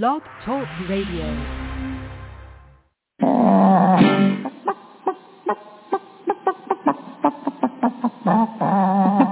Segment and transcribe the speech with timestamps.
[0.00, 1.28] Blog Talk Radio.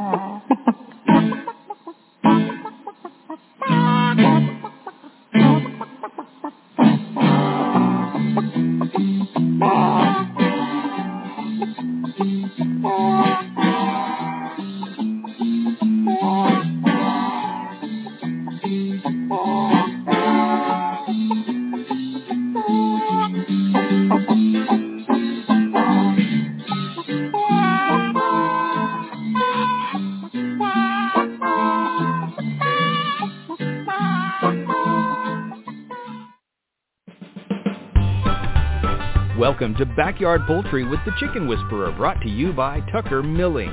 [40.10, 43.73] Backyard Poultry with the Chicken Whisperer, brought to you by Tucker Milling.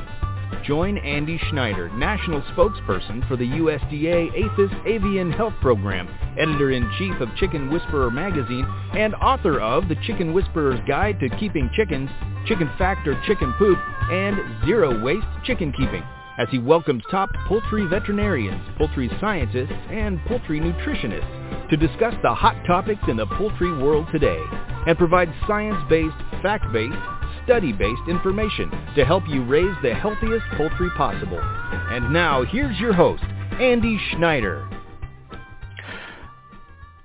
[0.63, 7.71] Join Andy Schneider, National Spokesperson for the USDA APHIS Avian Health Program, Editor-in-Chief of Chicken
[7.71, 12.11] Whisperer Magazine, and author of The Chicken Whisperer's Guide to Keeping Chickens,
[12.45, 13.79] Chicken Factor Chicken Poop,
[14.11, 16.03] and Zero Waste Chicken Keeping,
[16.38, 22.55] as he welcomes top poultry veterinarians, poultry scientists, and poultry nutritionists to discuss the hot
[22.67, 24.39] topics in the poultry world today
[24.88, 26.97] and provide science-based, fact-based,
[27.45, 31.39] study-based information to help you raise the healthiest poultry possible.
[31.41, 33.23] And now, here's your host,
[33.59, 34.67] Andy Schneider.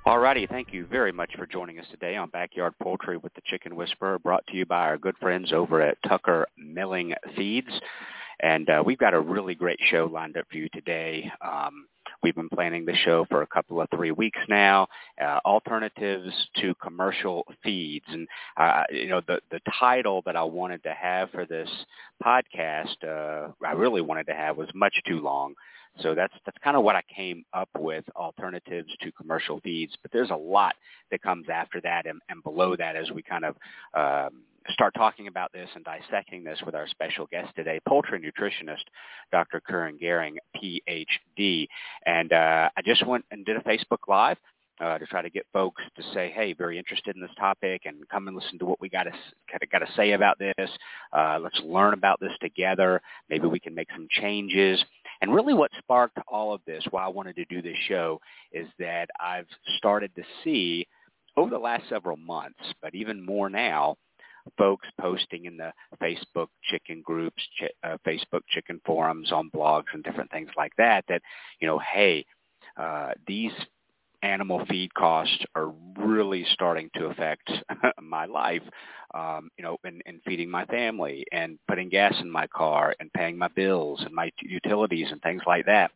[0.07, 3.77] Alrighty, thank you very much for joining us today on Backyard Poultry with the Chicken
[3.77, 7.69] Whisperer, brought to you by our good friends over at Tucker Milling Feeds.
[8.41, 11.31] And uh, we've got a really great show lined up for you today.
[11.41, 11.87] Um,
[12.23, 14.87] we've been planning the show for a couple of three weeks now.
[15.21, 20.83] Uh, alternatives to commercial feeds, and uh, you know the the title that I wanted
[20.85, 21.69] to have for this
[22.25, 25.55] podcast, uh, I really wanted to have was much too long.
[26.01, 29.95] So that's that's kind of what I came up with, alternatives to commercial feeds.
[30.01, 30.75] But there's a lot
[31.11, 33.57] that comes after that and, and below that as we kind of
[33.95, 38.85] um, start talking about this and dissecting this with our special guest today, poultry nutritionist,
[39.31, 39.61] Dr.
[39.61, 41.67] Curran Gehring, PhD.
[42.07, 44.39] And uh, I just went and did a Facebook Live
[44.81, 48.09] uh, to try to get folks to say, hey, very interested in this topic and
[48.09, 49.13] come and listen to what we got to
[49.71, 50.71] got to say about this.
[51.13, 53.01] Uh, let's learn about this together.
[53.29, 54.83] Maybe we can make some changes.
[55.21, 58.21] And really what sparked all of this, why I wanted to do this show,
[58.53, 59.47] is that I've
[59.79, 60.87] started to see
[61.37, 63.97] over the last several months, but even more now,
[64.59, 65.73] folks posting in the
[66.03, 71.05] Facebook chicken groups, ch- uh, Facebook chicken forums, on blogs and different things like that,
[71.09, 71.23] that,
[71.61, 72.25] you know, hey,
[72.77, 73.53] uh, these
[74.23, 77.51] animal feed costs are really starting to affect
[78.03, 78.63] my life,
[79.15, 83.13] um, you know, in, in feeding my family and putting gas in my car and
[83.13, 85.91] paying my bills and my utilities and things like that.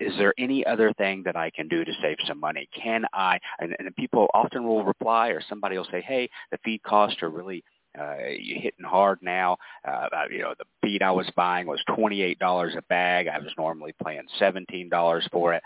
[0.00, 2.68] Is there any other thing that I can do to save some money?
[2.80, 3.38] Can I?
[3.58, 7.30] And, and people often will reply, or somebody will say, "Hey, the feed costs are
[7.30, 7.64] really
[7.98, 9.56] uh, hitting hard now.
[9.86, 13.28] Uh, you know, the feed I was buying was twenty eight dollars a bag.
[13.28, 15.62] I was normally paying seventeen dollars for it."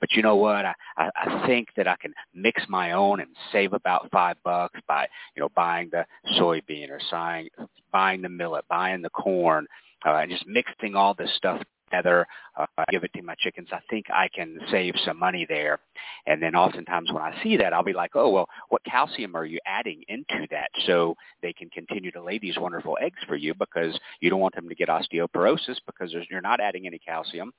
[0.00, 0.64] But you know what?
[0.64, 4.78] I, I, I think that I can mix my own and save about five bucks
[4.86, 6.06] by, you know, buying the
[6.38, 7.48] soybean or buying,
[7.92, 9.66] buying the millet, buying the corn,
[10.06, 12.26] uh, and just mixing all this stuff together,
[12.56, 13.68] uh, give it to my chickens.
[13.72, 15.78] I think I can save some money there.
[16.26, 19.44] And then oftentimes when I see that, I'll be like, oh, well, what calcium are
[19.44, 23.54] you adding into that so they can continue to lay these wonderful eggs for you
[23.54, 27.52] because you don't want them to get osteoporosis because you're not adding any calcium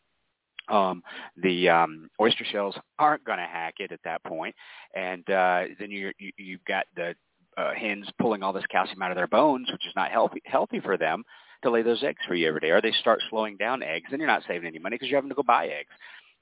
[0.70, 1.02] um,
[1.42, 4.30] the um, oyster shells aren't going to hack it at that point.
[4.30, 4.56] point,
[4.94, 7.16] and uh, then you, you you've got the
[7.58, 10.80] uh, hens pulling all this calcium out of their bones, which is not healthy healthy
[10.80, 11.24] for them
[11.64, 12.70] to lay those eggs for you every day.
[12.70, 15.30] Or they start slowing down eggs, then you're not saving any money because you're having
[15.30, 15.92] to go buy eggs.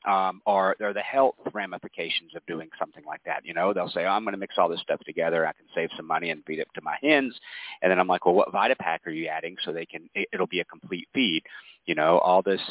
[0.06, 3.44] Um, or, or the health ramifications of doing something like that.
[3.44, 5.46] You know, they'll say, oh, I'm going to mix all this stuff together.
[5.46, 7.38] I can save some money and feed it to my hens.
[7.82, 10.48] And then I'm like, well, what Vitapack are you adding so they can, it, it'll
[10.48, 11.44] be a complete feed
[11.88, 12.62] you know, all this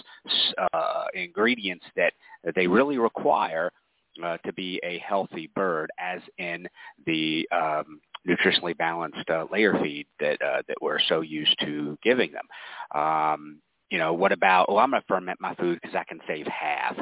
[0.73, 2.13] uh, ingredients that,
[2.45, 3.73] that they really require
[4.23, 6.67] uh, to be a healthy bird, as in
[7.07, 12.33] the um, nutritionally balanced uh, layer feed that uh, that we're so used to giving
[12.33, 13.01] them.
[13.01, 14.67] Um, you know, what about?
[14.69, 16.97] Oh, I'm going to ferment my food because I can save half.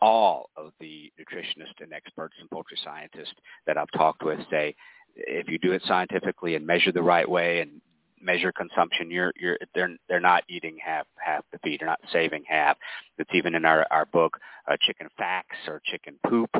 [0.00, 3.34] All of the nutritionists and experts and poultry scientists
[3.66, 4.74] that I've talked with say
[5.16, 7.80] if you do it scientifically and measure the right way and
[8.20, 11.80] measure consumption, you're you're they're they're not eating half half the feed.
[11.80, 12.76] They're not saving half.
[13.18, 14.38] It's even in our our book,
[14.70, 16.50] uh, Chicken Facts or Chicken Poop.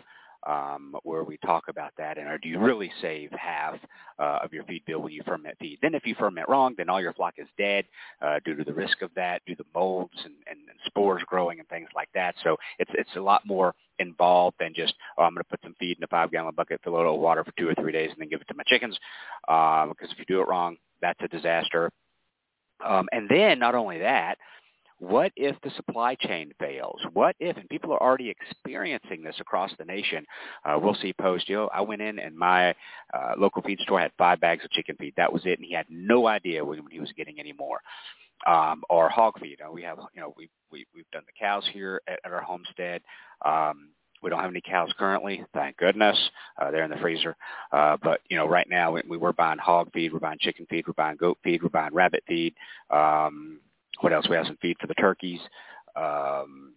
[0.46, 2.19] Um, where we talk about that.
[2.19, 3.76] And or do you really save half
[4.19, 5.79] uh, of your feed bill when you ferment feed?
[5.82, 7.85] Then if you ferment wrong, then all your flock is dead
[8.23, 11.61] uh, due to the risk of that, due to molds and, and, and spores growing
[11.61, 12.35] and things like that.
[12.43, 15.75] So it's it's a lot more involved than just oh I'm going to put some
[15.79, 18.11] feed in a five gallon bucket, fill it with water for two or three days,
[18.11, 18.99] and then give it to my chickens.
[19.49, 21.90] Um, because if you do it wrong, that's a disaster.
[22.85, 24.37] Um, and then not only that,
[24.99, 27.00] what if the supply chain fails?
[27.12, 30.25] What if, and people are already experiencing this across the nation.
[30.64, 32.70] Uh, we'll see post, you know, I went in and my
[33.12, 35.14] uh, local feed store had five bags of chicken feed.
[35.17, 37.81] That was it, and he had no idea when he was getting any more.
[38.46, 39.61] Um, or hog feed.
[39.67, 42.43] Uh, we have, you know, we, we, we've done the cows here at, at our
[42.43, 43.00] homestead.
[43.43, 43.90] Um,
[44.25, 46.19] we don't have any cows currently, thank goodness.
[46.61, 47.37] Uh, they're in the freezer.
[47.73, 50.67] Uh, but you know, right now we, we we're buying hog feed, we're buying chicken
[50.69, 52.55] feed, we're buying goat feed, we're buying rabbit feed.
[52.90, 53.61] Um,
[54.00, 54.29] what else?
[54.29, 55.41] We have some feed for the turkeys.
[55.96, 56.75] Um,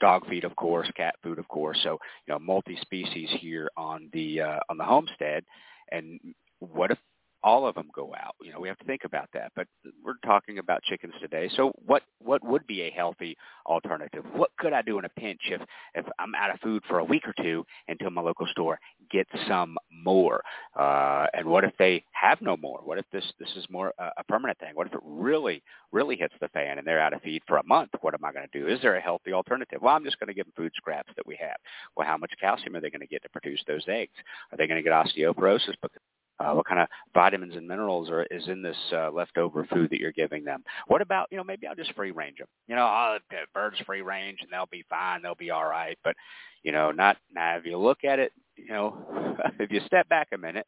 [0.00, 1.78] dog feed, of course, cat food, of course.
[1.82, 5.44] So, you know, multi-species here on the uh, on the homestead.
[5.90, 6.20] And
[6.58, 6.98] what if
[7.42, 8.34] all of them go out.
[8.42, 9.52] You know, we have to think about that.
[9.54, 9.66] But
[10.04, 11.50] we're talking about chickens today.
[11.56, 13.36] So what what would be a healthy
[13.66, 14.24] alternative?
[14.32, 15.60] What could I do in a pinch if
[15.94, 18.78] if I'm out of food for a week or two until my local store
[19.10, 20.42] gets some more?
[20.78, 22.80] Uh, and what if they have no more?
[22.82, 24.70] What if this this is more uh, a permanent thing?
[24.74, 25.62] What if it really
[25.92, 27.90] really hits the fan and they're out of feed for a month?
[28.00, 28.66] What am I going to do?
[28.66, 29.80] Is there a healthy alternative?
[29.82, 31.56] Well, I'm just going to give them food scraps that we have.
[31.96, 34.12] Well, how much calcium are they going to get to produce those eggs?
[34.52, 36.00] Are they going to get osteoporosis because
[36.38, 40.00] uh, what kind of vitamins and minerals are is in this uh, leftover food that
[40.00, 40.62] you're giving them?
[40.86, 42.48] What about you know maybe I'll just free range them.
[42.68, 43.18] You know, oh,
[43.54, 45.98] birds free range and they'll be fine, they'll be all right.
[46.04, 46.14] But
[46.62, 47.56] you know, not now.
[47.56, 50.66] If you look at it, you know, if you step back a minute,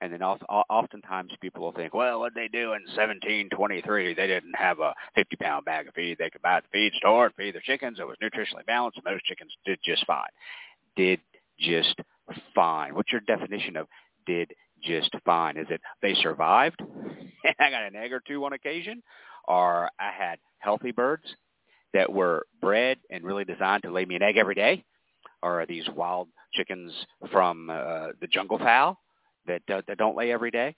[0.00, 4.14] and then oftentimes people will think, well, what they do in 1723?
[4.14, 6.18] They didn't have a 50 pound bag of feed.
[6.18, 7.98] They could buy at the feed store and feed their chickens.
[7.98, 10.28] It was nutritionally balanced, those chickens did just fine.
[10.96, 11.20] Did
[11.58, 11.94] just
[12.54, 12.94] fine.
[12.94, 13.86] What's your definition of
[14.26, 14.52] did
[14.86, 15.56] just fine.
[15.56, 16.80] Is it they survived
[17.58, 19.02] I got an egg or two on occasion,
[19.46, 21.24] or I had healthy birds
[21.94, 24.84] that were bred and really designed to lay me an egg every day,
[25.42, 26.92] or these wild chickens
[27.30, 28.98] from uh, the jungle fowl
[29.46, 30.74] that uh, that don't lay every day?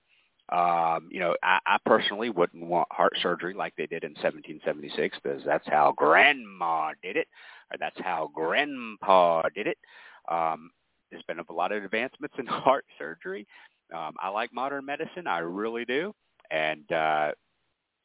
[0.51, 5.19] Um, you know, I, I personally wouldn't want heart surgery like they did in 1776
[5.23, 7.29] because that's how grandma did it,
[7.71, 9.77] or that's how grandpa did it.
[10.31, 10.71] Um,
[11.11, 13.47] there's been a lot of advancements in heart surgery,
[13.95, 16.15] um, I like modern medicine, I really do,
[16.51, 17.33] and uh,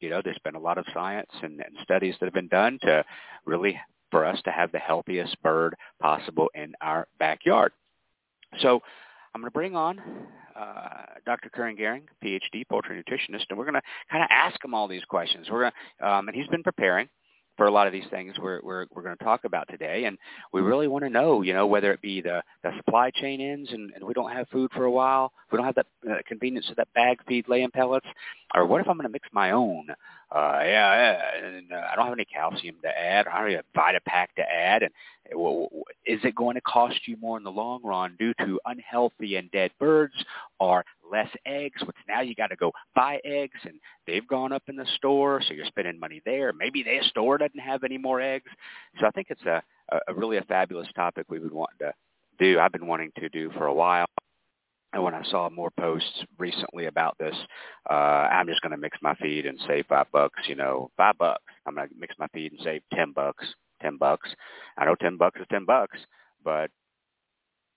[0.00, 2.78] you know, there's been a lot of science and, and studies that have been done
[2.82, 3.04] to
[3.46, 3.78] really
[4.10, 7.72] for us to have the healthiest bird possible in our backyard.
[8.60, 8.80] So
[9.34, 10.00] I'm going to bring on
[10.54, 11.48] uh, Dr.
[11.50, 15.04] Curran Gehring, PhD, poultry nutritionist, and we're going to kind of ask him all these
[15.04, 15.48] questions.
[15.50, 17.08] We're going to, um, and he's been preparing
[17.56, 20.18] for a lot of these things we're we're we're going to talk about today, and
[20.52, 23.70] we really want to know, you know, whether it be the the supply chain ends
[23.72, 26.68] and, and we don't have food for a while, we don't have that uh, convenience
[26.70, 28.06] of that bag feed laying pellets,
[28.54, 29.86] or what if I'm going to mix my own?
[30.34, 33.56] Uh, yeah, yeah and uh, I don't have any calcium to add, or I don't
[33.56, 34.92] have a Vitapack to add, and
[35.34, 35.64] uh,
[36.06, 39.50] is it going to cost you more in the long run due to unhealthy and
[39.50, 40.14] dead birds,
[40.58, 43.74] or less eggs, which now you got to go buy eggs and
[44.06, 46.52] they've gone up in the store, so you're spending money there.
[46.52, 48.50] Maybe their store doesn't have any more eggs.
[49.00, 49.62] So I think it's a,
[50.08, 51.92] a really a fabulous topic we would want to
[52.38, 52.58] do.
[52.58, 54.06] I've been wanting to do for a while.
[54.92, 57.34] And when I saw more posts recently about this,
[57.90, 60.40] uh, I'm just going to mix my feed and save five bucks.
[60.46, 61.42] You know, five bucks.
[61.66, 63.44] I'm going to mix my feed and save ten bucks.
[63.82, 64.30] Ten bucks.
[64.78, 65.98] I know ten bucks is ten bucks,
[66.44, 66.70] but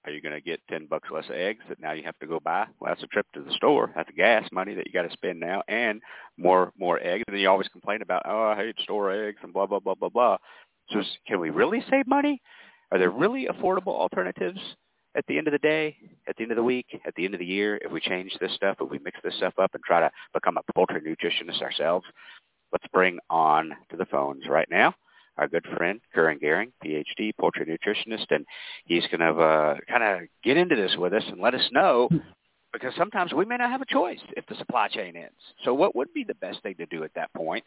[0.07, 2.39] are you going to get 10 bucks less eggs that now you have to go
[2.39, 2.65] buy?
[2.79, 3.91] Well, that's a trip to the store.
[3.93, 6.01] That's gas money that you got to spend now and
[6.37, 7.25] more more eggs.
[7.27, 9.95] And then you always complain about, oh, I hate store eggs and blah, blah, blah,
[9.95, 10.37] blah, blah.
[10.91, 12.41] So can we really save money?
[12.91, 14.59] Are there really affordable alternatives
[15.15, 15.97] at the end of the day,
[16.29, 18.31] at the end of the week, at the end of the year if we change
[18.39, 21.61] this stuff, if we mix this stuff up and try to become a poultry nutritionist
[21.61, 22.05] ourselves?
[22.71, 24.95] Let's bring on to the phones right now
[25.37, 28.45] our good friend Curran Gehring, PhD, poultry nutritionist, and
[28.85, 32.09] he's going to uh, kind of get into this with us and let us know
[32.73, 35.35] because sometimes we may not have a choice if the supply chain ends.
[35.63, 37.63] So what would be the best thing to do at that point?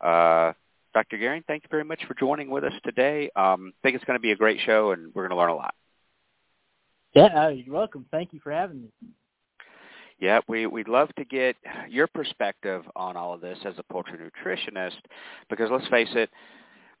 [0.00, 0.52] Uh,
[0.94, 1.18] Dr.
[1.18, 3.30] Gehring, thank you very much for joining with us today.
[3.36, 5.50] Um, I think it's going to be a great show, and we're going to learn
[5.50, 5.74] a lot.
[7.14, 8.06] Yeah, uh, you're welcome.
[8.10, 8.88] Thank you for having me.
[10.18, 11.56] Yeah, we, we'd love to get
[11.88, 14.96] your perspective on all of this as a poultry nutritionist
[15.48, 16.30] because let's face it,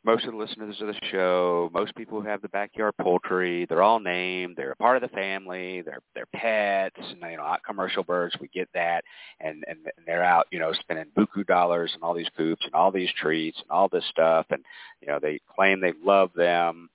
[0.04, 3.82] most of the listeners of the show, most people who have the backyard poultry, they're
[3.82, 4.54] all named.
[4.56, 5.82] They're a part of the family.
[5.82, 8.36] They're they're pets, and you know, not commercial birds.
[8.40, 9.04] We get that,
[9.40, 12.92] and and they're out, you know, spending buku dollars and all these coops and all
[12.92, 14.64] these treats and all this stuff, and
[15.00, 16.88] you know, they claim they love them,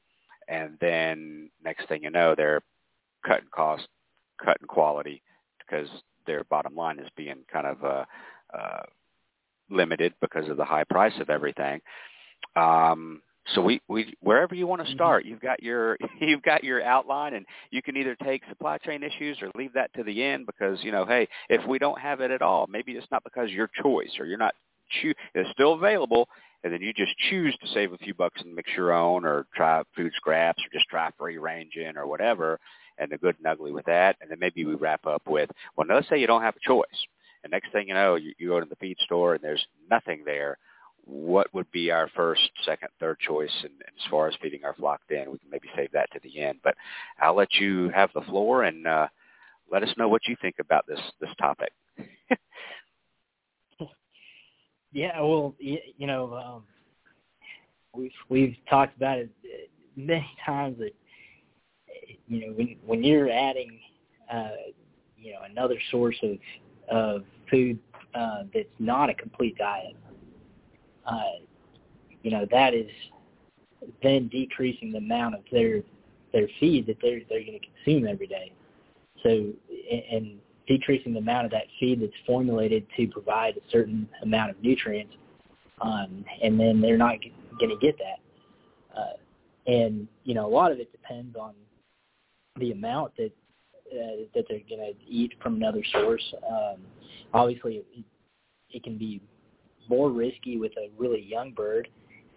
[0.48, 2.62] and then next thing you know, they're
[3.26, 3.88] cutting cost,
[4.44, 5.22] cutting quality
[5.60, 5.88] because
[6.26, 8.06] their bottom line is being kind of uh,
[8.58, 8.84] uh,
[9.70, 11.82] limited because of the high price of everything.
[12.56, 13.22] Um,
[13.54, 14.96] so we, we wherever you want to mm-hmm.
[14.96, 19.04] start, you've got your you've got your outline, and you can either take supply chain
[19.04, 22.22] issues or leave that to the end because you know, hey, if we don't have
[22.22, 24.56] it at all, maybe it's not because your choice or you're not
[25.02, 26.30] choo- it's still available,
[26.64, 29.46] and then you just choose to save a few bucks and mix your own, or
[29.56, 32.60] try food scraps, or just try free ranging or whatever,
[32.98, 35.88] and the good and ugly with that, and then maybe we wrap up with, well,
[35.90, 37.08] let's say you don't have a choice,
[37.44, 40.24] and next thing you know, you, you go to the feed store and there's nothing
[40.26, 40.58] there
[41.06, 44.74] what would be our first, second, third choice and, and as far as feeding our
[44.74, 45.32] flock then.
[45.32, 46.60] We can maybe save that to the end.
[46.64, 46.76] But
[47.20, 49.08] I'll let you have the floor and uh,
[49.72, 51.74] let us know what you think about this this topic.
[54.92, 56.64] yeah, well, you know, um,
[57.94, 59.30] we've we've talked about it
[59.96, 60.94] many times that
[62.28, 63.80] you know when when you're adding
[64.32, 64.50] uh,
[65.18, 66.38] you know another source of
[66.90, 67.80] of food
[68.16, 69.96] uh, that's not a complete diet
[71.06, 71.40] uh,
[72.22, 72.90] you know that is
[74.02, 75.82] then decreasing the amount of their
[76.32, 78.52] their feed that they're they're going to consume every day.
[79.24, 79.52] So
[80.12, 84.62] and decreasing the amount of that feed that's formulated to provide a certain amount of
[84.62, 85.14] nutrients,
[85.82, 87.18] um, and then they're not
[87.60, 88.98] going to get that.
[88.98, 91.54] Uh, and you know a lot of it depends on
[92.60, 93.32] the amount that
[93.92, 96.34] uh, that they're going to eat from another source.
[96.50, 96.78] Um,
[97.34, 98.06] obviously, it,
[98.72, 99.22] it can be
[99.90, 101.88] more risky with a really young bird.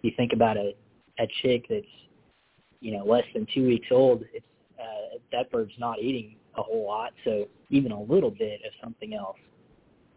[0.01, 0.73] You think about a
[1.19, 1.85] a chick that's
[2.79, 4.23] you know less than two weeks old.
[4.33, 4.45] It's
[4.79, 9.13] uh, that bird's not eating a whole lot, so even a little bit of something
[9.13, 9.37] else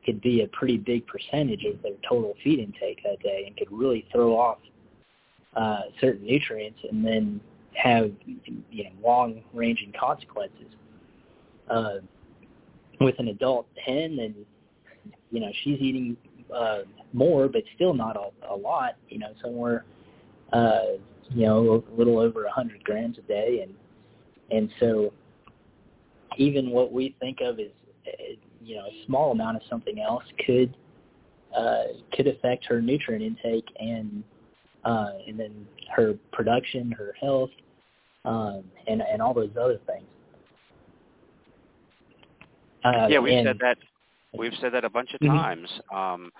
[0.05, 3.71] could be a pretty big percentage of their total feed intake that day, and could
[3.71, 4.59] really throw off
[5.57, 7.41] uh, certain nutrients, and then
[7.75, 8.11] have
[8.71, 10.67] you know long-ranging consequences.
[11.69, 12.01] Uh,
[13.01, 14.35] with an adult hen, and
[15.31, 16.17] you know she's eating
[16.55, 16.79] uh,
[17.13, 18.97] more, but still not a, a lot.
[19.09, 19.85] You know, somewhere
[20.53, 20.97] uh,
[21.31, 23.75] you know a little over a hundred grams a day, and
[24.51, 25.13] and so
[26.37, 27.67] even what we think of as
[28.07, 30.77] uh, you know a small amount of something else could
[31.57, 34.23] uh, could affect her nutrient intake and
[34.85, 37.51] uh, and then her production, her health,
[38.25, 40.07] um, and and all those other things.
[42.85, 43.77] Uh, yeah, and, said that.
[44.37, 45.37] We've said that a bunch of mm-hmm.
[45.37, 45.69] times.
[45.93, 46.33] Um,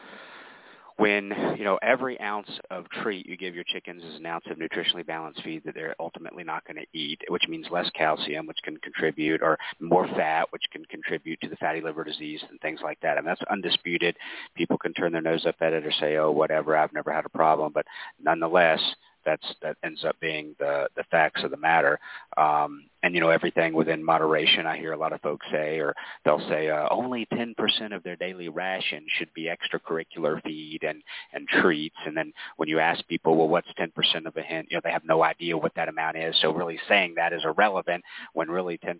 [1.01, 4.59] when you know every ounce of treat you give your chickens is an ounce of
[4.59, 8.59] nutritionally balanced feed that they're ultimately not going to eat, which means less calcium, which
[8.63, 12.81] can contribute, or more fat, which can contribute to the fatty liver disease and things
[12.85, 13.17] like that.
[13.17, 14.15] And that's undisputed.
[14.55, 17.25] People can turn their nose up at it or say, "Oh, whatever, I've never had
[17.25, 17.87] a problem," but
[18.23, 18.81] nonetheless,
[19.25, 21.99] that's that ends up being the the facts of the matter.
[22.37, 24.67] Um, and you know everything within moderation.
[24.67, 27.55] I hear a lot of folks say, or they'll say uh, only 10%
[27.95, 31.03] of their daily ration should be extracurricular feed and
[31.33, 31.97] and treats.
[32.07, 34.67] And then when you ask people, well, what's 10% of a hen?
[34.71, 36.35] You know, they have no idea what that amount is.
[36.41, 38.05] So really saying that is irrelevant
[38.35, 38.97] when really 10%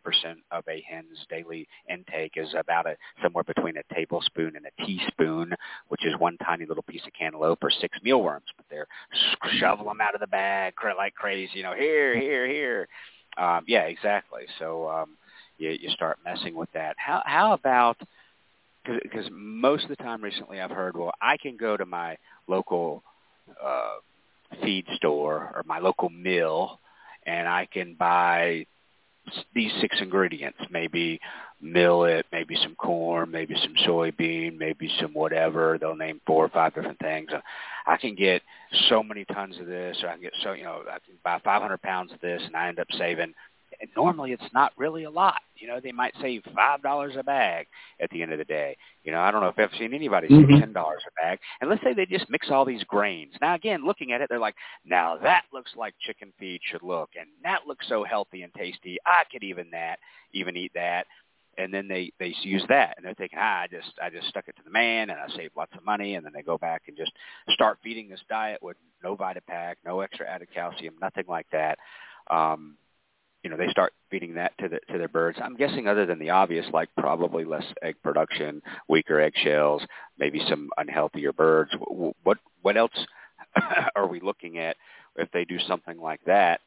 [0.51, 5.53] of a hen's daily intake is about a somewhere between a tablespoon and a teaspoon,
[5.89, 8.47] which is one tiny little piece of cantaloupe or six mealworms.
[8.57, 8.89] But they're
[9.59, 11.53] shovel them out of the bag like crazy.
[11.55, 12.89] You know, here, here, here.
[13.41, 14.43] Um, yeah, exactly.
[14.59, 15.17] So um,
[15.59, 16.97] you, you start messing with that.
[16.99, 17.97] How how about
[18.85, 22.17] because most of the time recently I've heard, well, I can go to my
[22.49, 23.03] local
[23.63, 23.97] uh,
[24.63, 26.79] feed store or my local mill,
[27.27, 28.67] and I can buy
[29.55, 31.21] these six ingredients, maybe
[31.61, 35.79] millet, maybe some corn, maybe some soybean, maybe some whatever.
[35.79, 37.31] They'll name four or five different things.
[37.87, 38.43] I can get
[38.89, 41.41] so many tons of this, or I can get so you know I can buy
[41.43, 43.35] 500 pounds of this, and I end up saving.
[43.81, 45.41] And normally it's not really a lot.
[45.57, 47.67] You know, they might save five dollars a bag
[48.01, 48.77] at the end of the day.
[49.05, 50.61] You know, I don't know if I've seen anybody save mm-hmm.
[50.61, 51.39] ten dollars a bag.
[51.61, 53.33] And let's say they just mix all these grains.
[53.41, 57.11] Now again, looking at it, they're like, now that looks like chicken feed should look,
[57.19, 58.99] and that looks so healthy and tasty.
[59.07, 59.99] I could even that,
[60.33, 61.07] even eat that
[61.59, 64.49] and then they they use that and they're thinking ah, I just I just stuck
[64.49, 66.83] it to the man and I saved lots of money and then they go back
[66.89, 67.13] and just
[67.51, 71.79] start feeding this diet with no Vitapack, no extra added calcium, nothing like that.
[72.31, 72.77] Um,
[73.43, 75.39] you know, they start feeding that to the to their birds.
[75.43, 79.83] I'm guessing other than the obvious, like probably less egg production, weaker eggshells,
[80.19, 81.71] maybe some unhealthier birds.
[81.89, 82.93] What what else
[83.97, 84.77] are we looking at
[85.17, 86.61] if they do something like that?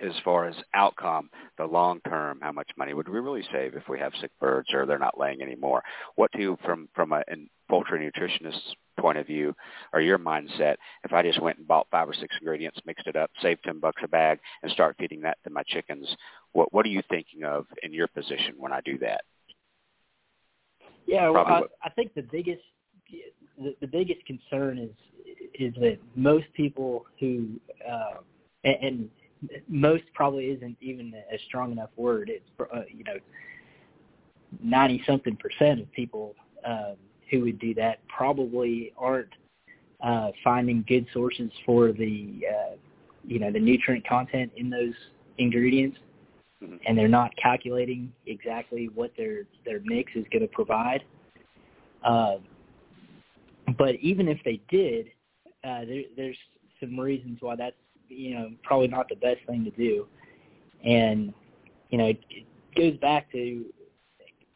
[0.00, 3.88] As far as outcome, the long term, how much money would we really save if
[3.88, 5.82] we have sick birds or they're not laying anymore?
[6.16, 7.22] What do you, from from a
[7.68, 9.54] poultry nutritionist's point of view,
[9.92, 13.16] or your mindset, if I just went and bought five or six ingredients, mixed it
[13.16, 16.08] up, saved ten bucks a bag, and start feeding that to my chickens,
[16.52, 19.22] what what are you thinking of in your position when I do that?
[21.06, 22.62] Yeah, well, I, I think the biggest
[23.58, 24.90] the, the biggest concern is
[25.54, 27.48] is that most people who
[27.88, 28.18] uh,
[28.64, 29.10] and, and
[29.68, 32.30] most probably isn't even a strong enough word.
[32.30, 33.18] It's uh, you know
[34.62, 36.34] ninety something percent of people
[36.66, 36.96] um,
[37.30, 39.32] who would do that probably aren't
[40.02, 42.76] uh, finding good sources for the uh,
[43.26, 44.94] you know the nutrient content in those
[45.38, 45.98] ingredients,
[46.62, 46.76] mm-hmm.
[46.86, 51.04] and they're not calculating exactly what their their mix is going to provide.
[52.04, 52.36] Uh,
[53.76, 55.08] but even if they did,
[55.64, 56.36] uh, there, there's
[56.80, 57.76] some reasons why that's
[58.08, 60.06] you know probably not the best thing to do,
[60.84, 61.32] and
[61.90, 62.44] you know it, it
[62.76, 63.64] goes back to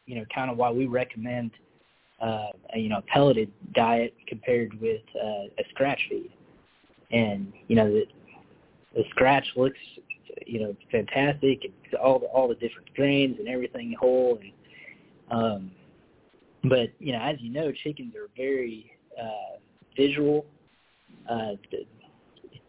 [0.05, 1.51] you know kind of why we recommend
[2.21, 6.31] uh, a, you know pelleted diet compared with uh, a scratch feed,
[7.11, 8.05] and you know the
[8.95, 9.79] the scratch looks
[10.45, 11.63] you know fantastic.
[11.63, 14.51] And all the all the different grains and everything whole and
[15.31, 15.71] um
[16.63, 18.91] but you know as you know chickens are very
[19.21, 19.57] uh
[19.95, 20.45] visual
[21.29, 21.53] uh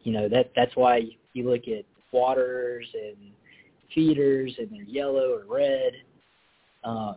[0.05, 3.17] you know that that's why you look at waters and
[3.95, 5.93] feeders and they're yellow or red.
[6.85, 7.17] Um,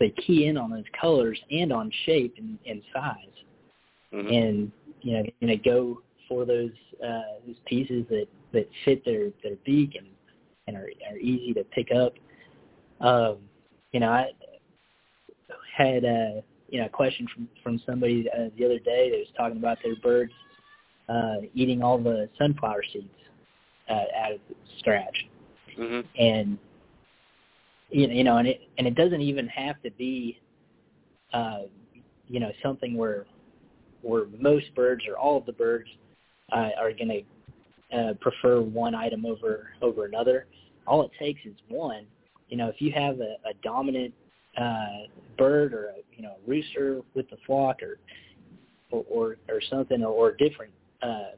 [0.00, 3.14] they key in on those colors and on shape and, and size,
[4.12, 4.28] mm-hmm.
[4.28, 4.72] and
[5.02, 6.70] you know, and they go for those
[7.04, 10.06] uh, those pieces that that fit their their beak and
[10.68, 12.14] and are, are easy to pick up.
[13.00, 13.38] Um,
[13.92, 14.26] you know, I
[15.76, 19.28] had a you know a question from from somebody uh, the other day that was
[19.36, 20.32] talking about their birds
[21.08, 23.08] uh, eating all the sunflower seeds
[23.88, 25.26] uh, out of the scratch.
[25.78, 26.00] Mm-hmm.
[26.18, 26.58] And
[27.90, 30.38] you know, and it and it doesn't even have to be,
[31.32, 31.62] uh,
[32.26, 33.26] you know, something where
[34.02, 35.88] where most birds or all of the birds
[36.52, 37.24] uh, are going
[37.90, 40.46] to uh, prefer one item over over another.
[40.86, 42.06] All it takes is one.
[42.48, 44.12] You know, if you have a, a dominant
[44.60, 45.06] uh,
[45.38, 47.98] bird or a you know a rooster with the flock or
[48.90, 51.30] or or, or something or different uh,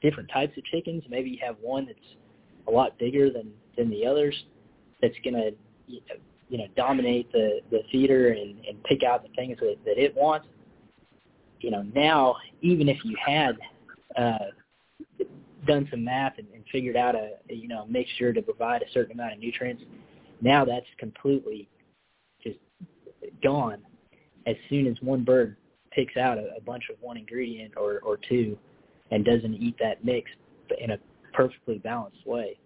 [0.00, 1.02] different types of chickens.
[1.08, 1.98] Maybe you have one that's
[2.68, 4.34] a lot bigger than than the others.
[5.00, 5.52] That's going to
[6.48, 10.14] you know dominate the the feeder and and pick out the things that that it
[10.14, 10.46] wants.
[11.60, 13.56] You know now even if you had
[14.16, 14.46] uh,
[15.66, 18.90] done some math and, and figured out a, you know a mixture to provide a
[18.92, 19.82] certain amount of nutrients,
[20.40, 21.68] now that's completely
[22.42, 22.58] just
[23.42, 23.82] gone
[24.46, 25.56] as soon as one bird
[25.92, 28.56] picks out a, a bunch of one ingredient or, or two
[29.12, 30.30] and doesn't eat that mix
[30.80, 30.98] in a
[31.32, 32.56] perfectly balanced way.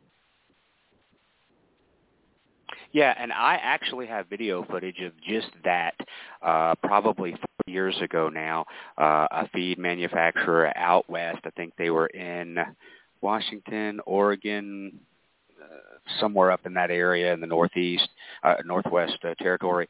[2.93, 5.95] Yeah, and I actually have video footage of just that.
[6.41, 8.65] Uh, probably four years ago now,
[8.97, 11.41] uh, a feed manufacturer out west.
[11.45, 12.59] I think they were in
[13.21, 14.99] Washington, Oregon,
[15.61, 18.09] uh, somewhere up in that area in the northeast,
[18.45, 19.89] uh, northwest uh, territory,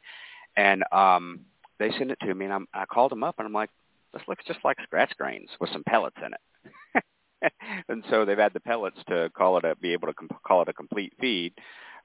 [0.55, 1.41] and um,
[1.79, 3.69] they sent it to me, and I'm, I called them up, and I'm like,
[4.17, 7.03] this looks just like scratch grains with some pellets in it.
[7.89, 10.61] and so they've had the pellets to call it a be able to com- call
[10.61, 11.53] it a complete feed.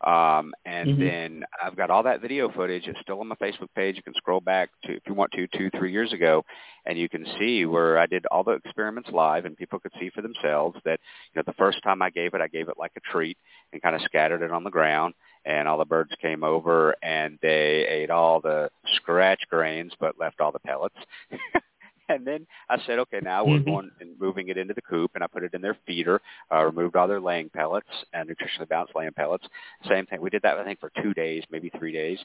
[0.05, 1.01] Um, and mm-hmm.
[1.01, 2.89] then I've got all that video footage.
[2.89, 3.97] It's still on my Facebook page.
[3.97, 6.45] You can scroll back to if you want to two, three years ago,
[6.85, 10.11] and you can see where I did all the experiments live, and people could see
[10.11, 10.99] for themselves that
[11.33, 13.39] you know the first time I gave it, I gave it like a treat
[13.73, 17.39] and kind of scattered it on the ground and all the birds came over and
[17.43, 20.97] they ate all the scratch grains but left all the pellets.
[22.09, 23.71] and then I said, okay, now we're mm-hmm.
[23.71, 26.21] going and moving it into the coop, and I put it in their feeder,
[26.53, 29.47] uh, removed all their laying pellets and nutritionally balanced laying pellets.
[29.89, 30.21] Same thing.
[30.21, 32.19] We did that I think for two days, maybe three days,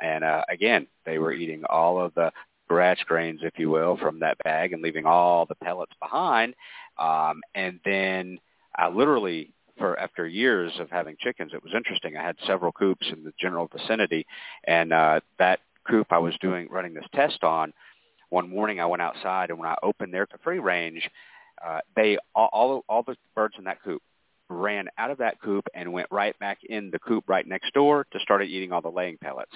[0.00, 2.30] and uh, again, they were eating all of the
[2.64, 6.54] scratch grains, if you will, from that bag and leaving all the pellets behind.
[6.98, 8.38] Um, and then
[8.76, 12.16] I literally for after years of having chickens, it was interesting.
[12.16, 14.26] I had several coops in the general vicinity,
[14.64, 17.72] and uh, that coop I was doing running this test on.
[18.34, 21.08] One morning, I went outside, and when I opened their free range,
[21.64, 24.02] uh, they all, all all the birds in that coop
[24.48, 28.08] ran out of that coop and went right back in the coop right next door
[28.10, 29.52] to start eating all the laying pellets.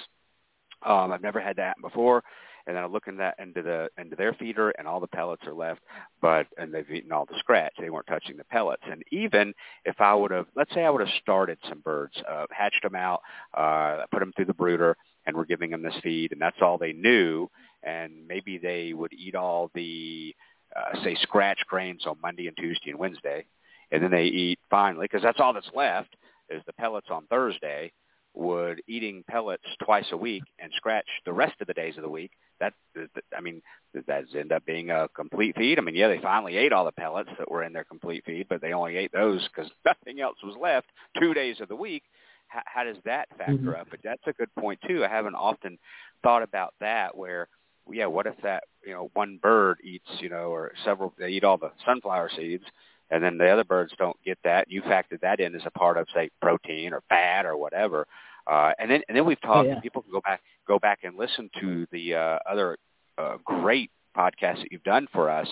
[0.81, 2.23] Um, I've never had that before
[2.69, 5.41] and then I look in that into the into their feeder, and all the pellets
[5.47, 5.81] are left,
[6.21, 7.73] but and they've eaten all the scratch.
[7.79, 8.83] They weren't touching the pellets.
[8.87, 12.45] And even if I would have, let's say I would have started some birds, uh,
[12.51, 13.21] hatched them out,
[13.55, 16.77] uh, put them through the brooder, and we're giving them this feed, and that's all
[16.77, 17.49] they knew,
[17.83, 20.35] and maybe they would eat all the
[20.75, 23.45] uh, say scratch grains on Monday and Tuesday and Wednesday,
[23.91, 26.15] and then they eat finally because that's all that's left
[26.49, 27.91] is the pellets on Thursday.
[28.35, 32.09] Would eating pellets twice a week and scratch the rest of the days of the
[32.09, 32.73] week that
[33.35, 33.61] I mean
[33.93, 35.79] that end up being a complete feed.
[35.79, 38.47] I mean, yeah, they finally ate all the pellets that were in their complete feed,
[38.49, 40.87] but they only ate those because nothing else was left
[41.19, 42.03] two days of the week.
[42.47, 43.69] How, how does that factor mm-hmm.
[43.69, 43.87] up?
[43.89, 45.03] But that's a good point too.
[45.03, 45.77] I haven't often
[46.23, 47.15] thought about that.
[47.15, 47.47] Where,
[47.91, 51.43] yeah, what if that you know one bird eats you know or several they eat
[51.43, 52.63] all the sunflower seeds,
[53.11, 54.69] and then the other birds don't get that.
[54.69, 58.07] You factored that in as a part of say protein or fat or whatever.
[58.47, 59.67] Uh, and then and then we've talked.
[59.67, 59.79] Oh, yeah.
[59.79, 62.77] People can go back go back and listen to the uh, other
[63.17, 65.47] uh, great podcasts that you've done for us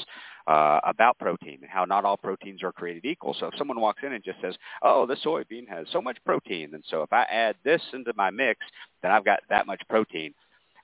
[0.48, 3.36] uh, about protein and how not all proteins are created equal.
[3.40, 6.74] So if someone walks in and just says, "Oh, the soybean has so much protein,"
[6.74, 8.60] and so if I add this into my mix,
[9.02, 10.34] then I've got that much protein.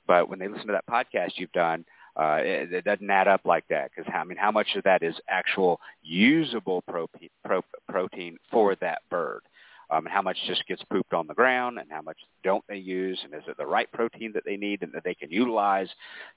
[0.08, 1.86] But when they listen to that podcast you've done,
[2.16, 5.04] uh, it, it doesn't add up like that because I mean, how much of that
[5.04, 9.42] is actual usable protein, pro, protein for that bird?
[9.94, 12.78] um, and how much just gets pooped on the ground and how much don't they
[12.78, 15.88] use and is it the right protein that they need and that they can utilize?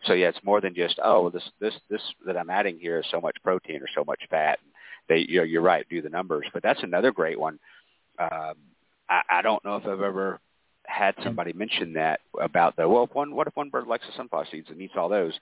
[0.04, 3.06] So yeah it's more than just oh this this this that i'm adding here is
[3.10, 4.58] so much protein or so much fat.
[4.62, 4.72] And
[5.08, 6.46] they you know you're right do the numbers.
[6.52, 7.58] But that's another great one.
[8.18, 8.54] Um
[9.08, 10.40] i i don't know if i've ever
[10.88, 14.12] had somebody mention that about the well if one what if one bird likes the
[14.16, 15.34] sunflower seeds and eats all those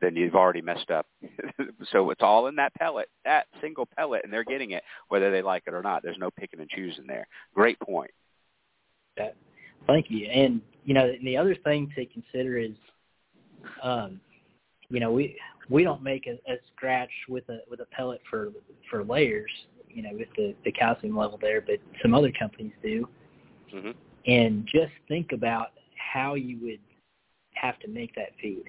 [0.00, 1.06] then you've already messed up.
[1.92, 5.42] so it's all in that pellet, that single pellet, and they're getting it whether they
[5.42, 6.02] like it or not.
[6.02, 7.26] There's no picking and choosing there.
[7.54, 8.10] Great point.
[9.16, 9.30] Yeah.
[9.86, 10.26] Thank you.
[10.26, 12.72] And you know, the other thing to consider is,
[13.82, 14.20] um,
[14.88, 15.36] you know, we
[15.70, 18.50] we don't make a, a scratch with a with a pellet for
[18.90, 19.50] for layers,
[19.88, 23.08] you know, with the the calcium level there, but some other companies do.
[23.74, 23.90] Mm-hmm.
[24.26, 26.80] And just think about how you would
[27.54, 28.64] have to make that feed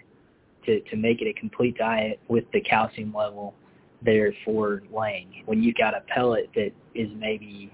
[0.65, 3.53] to, to make it a complete diet with the calcium level
[4.01, 7.71] there for laying when you've got a pellet that is maybe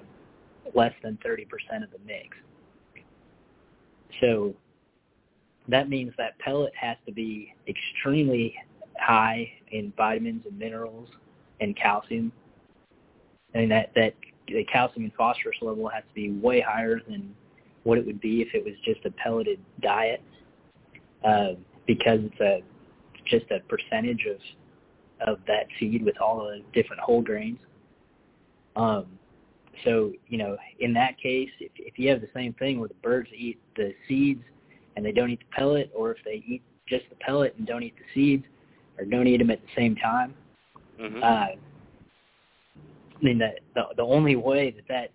[0.73, 1.43] less than 30%
[1.83, 2.37] of the mix.
[4.19, 4.53] So
[5.67, 8.55] that means that pellet has to be extremely
[8.97, 11.09] high in vitamins and minerals
[11.59, 12.31] and calcium.
[13.53, 14.13] And that, that
[14.47, 17.33] the calcium and phosphorus level has to be way higher than
[17.83, 20.21] what it would be if it was just a pelleted diet
[21.23, 21.53] uh,
[21.87, 22.61] because it's a
[23.27, 24.37] just a percentage of
[25.27, 27.59] of that seed with all the different whole grains.
[28.75, 29.05] Um,
[29.83, 32.95] so you know, in that case, if if you have the same thing where the
[32.95, 34.43] birds eat the seeds
[34.95, 37.83] and they don't eat the pellet, or if they eat just the pellet and don't
[37.83, 38.45] eat the seeds,
[38.97, 40.33] or don't eat them at the same time,
[40.99, 41.23] mm-hmm.
[41.23, 41.55] uh, I
[43.21, 45.11] mean the, the the only way that that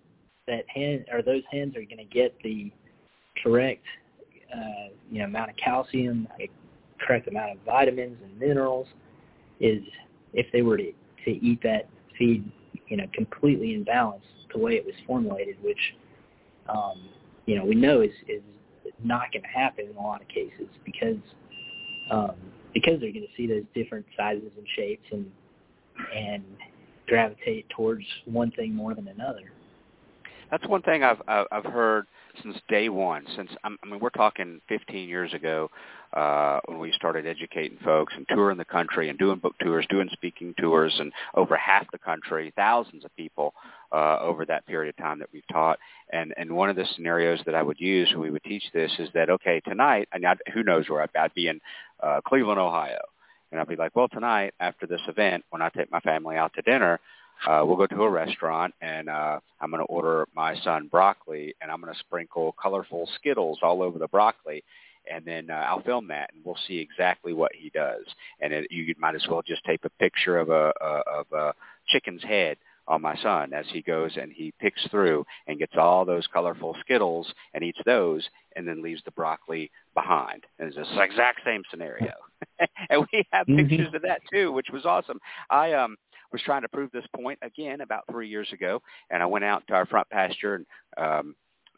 [0.47, 2.71] that hen or those hens are going to get the
[3.43, 3.83] correct
[4.53, 6.27] uh, you know amount of calcium,
[6.99, 8.87] correct amount of vitamins and minerals
[9.59, 9.81] is
[10.33, 10.91] if they were to,
[11.25, 12.49] to eat that feed,
[12.87, 15.95] you know, completely in balance the way it was formulated, which,
[16.69, 17.09] um,
[17.45, 18.41] you know, we know is, is
[19.03, 21.17] not going to happen in a lot of cases because,
[22.11, 22.35] um,
[22.73, 25.29] because they're going to see those different sizes and shapes and,
[26.15, 26.43] and
[27.07, 29.51] gravitate towards one thing more than another.
[30.51, 32.07] That's one thing I've I've heard
[32.41, 33.25] since day one.
[33.35, 35.69] Since I mean, we're talking 15 years ago
[36.13, 40.09] uh, when we started educating folks and touring the country and doing book tours, doing
[40.13, 43.53] speaking tours, and over half the country, thousands of people
[43.91, 45.79] uh, over that period of time that we've taught.
[46.11, 48.91] And and one of the scenarios that I would use when we would teach this
[48.99, 51.59] is that okay, tonight, and I'd, who knows where I'd be, I'd be in
[52.01, 53.01] uh, Cleveland, Ohio,
[53.51, 56.53] and I'd be like, well, tonight after this event, when I take my family out
[56.53, 56.99] to dinner
[57.45, 61.53] uh, we'll go to a restaurant and uh, I'm going to order my son broccoli
[61.61, 64.63] and I'm going to sprinkle colorful Skittles all over the broccoli
[65.11, 68.03] and then uh, I'll film that, and we'll see exactly what he does.
[68.41, 71.53] And it, you might as well just take a picture of a, a of a
[71.87, 76.05] chicken's head on my son as he goes and he picks through and gets all
[76.05, 80.45] those colorful Skittles and eats those, and then leaves the broccoli behind.
[80.59, 82.13] And it's the exact same scenario.
[82.89, 83.67] and we have mm-hmm.
[83.67, 85.19] pictures of that too, which was awesome.
[85.49, 85.97] I um
[86.31, 89.63] was trying to prove this point again about three years ago, and I went out
[89.67, 90.65] to our front pasture and
[90.97, 91.35] um,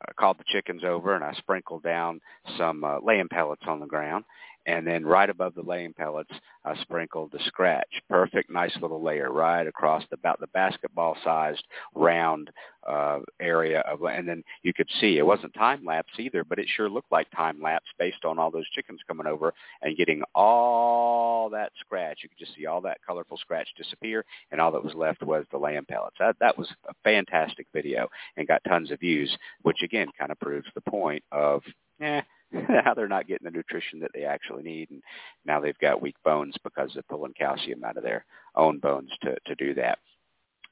[0.08, 2.22] I called the chickens over and I sprinkled down
[2.58, 4.26] some uh, laying pellets on the ground.
[4.70, 6.30] And then right above the laying pellets,
[6.64, 7.90] I sprinkled the scratch.
[8.08, 11.64] Perfect, nice little layer right across the, about the basketball-sized
[11.96, 12.52] round
[12.88, 16.68] uh, area of, and then you could see it wasn't time lapse either, but it
[16.76, 21.50] sure looked like time lapse based on all those chickens coming over and getting all
[21.50, 22.20] that scratch.
[22.22, 25.46] You could just see all that colorful scratch disappear, and all that was left was
[25.52, 26.18] the laying pellets.
[26.20, 30.40] That that was a fantastic video and got tons of views, which again kind of
[30.40, 31.64] proves the point of,
[32.02, 32.22] eh,
[32.84, 35.02] how they're not getting the nutrition that they actually need, and
[35.46, 39.36] now they've got weak bones because they're pulling calcium out of their own bones to
[39.46, 40.00] to do that.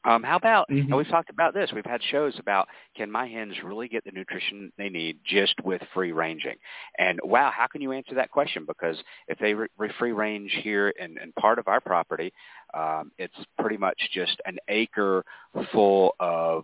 [0.08, 0.88] Um, how about, mm-hmm.
[0.88, 4.12] and we've talked about this, we've had shows about can my hens really get the
[4.12, 6.56] nutrition they need just with free ranging?
[6.98, 8.66] And wow, how can you answer that question?
[8.66, 8.96] Because
[9.28, 9.68] if they re-
[10.00, 12.32] free range here in, in part of our property,
[12.74, 15.26] um, it's pretty much just an acre
[15.74, 16.64] full of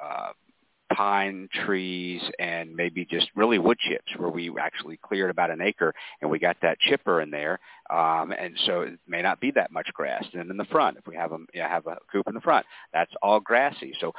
[0.00, 0.30] uh,
[0.94, 5.92] pine trees and maybe just really wood chips where we actually cleared about an acre
[6.20, 7.58] and we got that chipper in there.
[7.90, 10.24] Um and so it may not be that much grass.
[10.32, 12.40] And in the front if we have them you know, have a coop in the
[12.40, 13.92] front that's all grassy.
[14.00, 14.12] So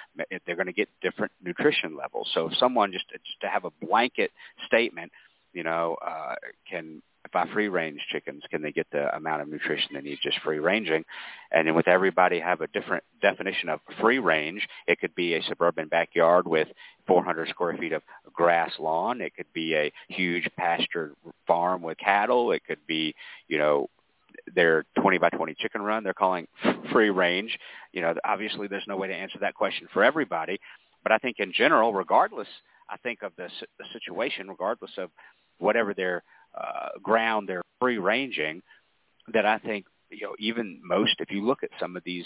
[0.45, 2.29] they're going to get different nutrition levels.
[2.33, 4.31] So if someone just just to have a blanket
[4.67, 5.11] statement
[5.53, 6.35] you know uh
[6.69, 10.19] can if I free range chickens, can they get the amount of nutrition they need
[10.21, 11.03] just free ranging?
[11.51, 15.43] And then with everybody have a different definition of free range, it could be a
[15.43, 16.67] suburban backyard with
[17.07, 19.21] 400 square feet of grass lawn.
[19.21, 21.13] It could be a huge pasture
[21.47, 22.51] farm with cattle.
[22.51, 23.15] It could be,
[23.47, 23.89] you know,
[24.53, 26.03] their 20 by 20 chicken run.
[26.03, 26.47] They're calling
[26.91, 27.57] free range.
[27.91, 30.59] You know, obviously there's no way to answer that question for everybody,
[31.03, 32.47] but I think in general, regardless,
[32.89, 35.09] I think of the, the situation, regardless of
[35.57, 36.23] whatever their
[36.57, 38.61] uh, ground they're free ranging
[39.33, 42.25] that I think you know even most if you look at some of these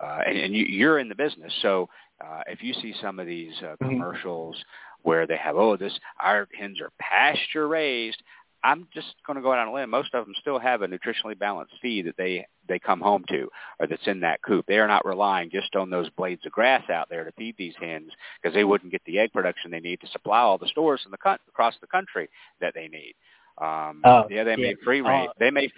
[0.00, 1.88] uh, and, and you, you're in the business so
[2.24, 3.90] uh, if you see some of these uh, mm-hmm.
[3.90, 4.56] commercials
[5.02, 8.22] where they have oh this our hens are pasture raised
[8.64, 9.90] I'm just going to go out on a limb.
[9.90, 13.48] Most of them still have a nutritionally balanced feed that they they come home to,
[13.78, 14.66] or that's in that coop.
[14.66, 17.74] They are not relying just on those blades of grass out there to feed these
[17.80, 18.10] hens,
[18.42, 21.12] because they wouldn't get the egg production they need to supply all the stores in
[21.12, 22.28] the across the country
[22.60, 23.14] that they need.
[23.60, 24.56] Um, oh, yeah, they yeah.
[24.56, 25.30] made free range.
[25.30, 25.72] Uh, they made.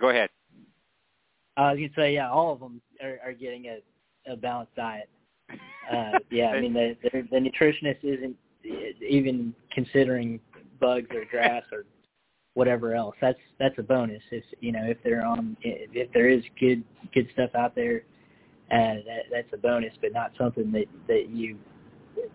[0.00, 0.30] Go ahead.
[1.56, 5.08] I was gonna say, yeah, all of them are, are getting a, a balanced diet.
[5.50, 8.36] Uh, yeah, I mean the, the the nutritionist isn't
[9.06, 10.40] even considering
[10.80, 11.84] bugs or grass or
[12.54, 13.14] whatever else.
[13.20, 14.22] That's that's a bonus.
[14.30, 18.04] If you know if they're on if there is good good stuff out there,
[18.70, 21.58] uh, that that's a bonus, but not something that that you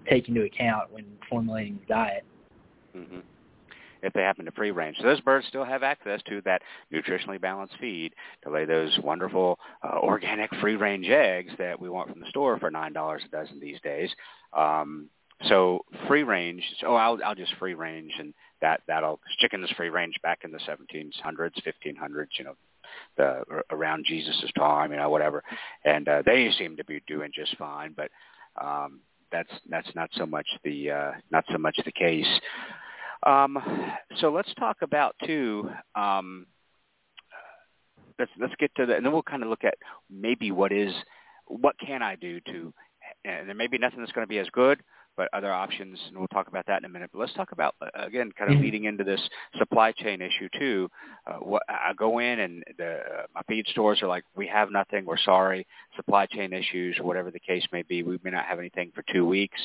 [0.08, 2.26] take into account when formulating the diet.
[2.96, 3.20] Mm-hmm
[4.02, 4.98] if they happen to free range.
[4.98, 6.62] So those birds still have access to that
[6.94, 12.10] nutritionally balanced feed to lay those wonderful uh, organic free range eggs that we want
[12.12, 14.10] from the store for nine dollars a dozen these days.
[14.54, 15.10] Um,
[15.48, 16.64] so free range.
[16.86, 20.52] Oh, I'll I'll just free range, and that that'll chicken is free range back in
[20.52, 22.28] the 1700s, 1500s.
[22.40, 22.56] You know,
[23.18, 25.44] the around Jesus' time, you know, whatever,
[25.86, 27.94] and uh, they seem to be doing just fine.
[27.96, 28.10] But
[28.60, 32.28] um, that's that's not so much the uh, not so much the case
[33.24, 33.58] um,
[34.20, 35.70] so let's talk about too.
[35.96, 36.46] Um,
[38.20, 39.76] let's let's get to that, and then we'll kind of look at
[40.10, 40.94] maybe what is
[41.48, 42.74] what can I do to,
[43.26, 44.82] and there may be nothing that's going to be as good,
[45.16, 47.10] but other options, and we'll talk about that in a minute.
[47.12, 48.66] But let's talk about uh, again, kind of mm-hmm.
[48.66, 49.22] leading into this
[49.58, 50.90] supply chain issue too.
[51.26, 54.72] Uh, what I go in and the uh, my feed stores are like, we have
[54.72, 58.04] nothing, we're sorry, supply chain issues, whatever the case may be.
[58.04, 59.60] We may not have anything for two weeks.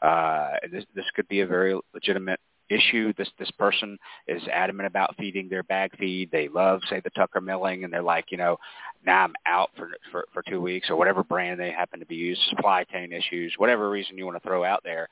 [0.00, 3.12] Uh, this this could be a very legitimate issue.
[3.16, 6.30] This this person is adamant about feeding their bag feed.
[6.30, 8.56] They love, say, the Tucker Milling, and they're like, you know,
[9.04, 12.16] now I'm out for for, for two weeks or whatever brand they happen to be
[12.16, 15.08] used, supply chain issues, whatever reason you want to throw out there,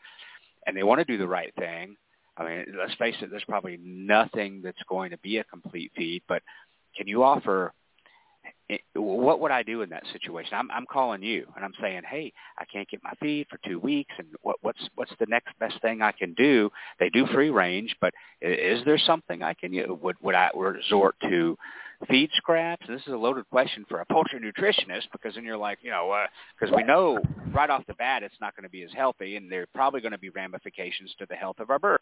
[0.67, 1.97] and they want to do the right thing.
[2.37, 6.23] I mean, let's face it, there's probably nothing that's going to be a complete feed,
[6.27, 6.43] but
[6.97, 7.73] can you offer
[8.95, 10.55] what would I do in that situation?
[10.55, 13.79] I'm I'm calling you and I'm saying, hey, I can't get my feed for two
[13.79, 16.71] weeks, and what what's what's the next best thing I can do?
[16.99, 21.57] They do free range, but is there something I can would would I resort to
[22.09, 22.87] feed scraps?
[22.89, 26.25] This is a loaded question for a poultry nutritionist because then you're like, you know,
[26.59, 27.19] because uh, we know
[27.53, 30.01] right off the bat it's not going to be as healthy, and there are probably
[30.01, 32.01] going to be ramifications to the health of our bird,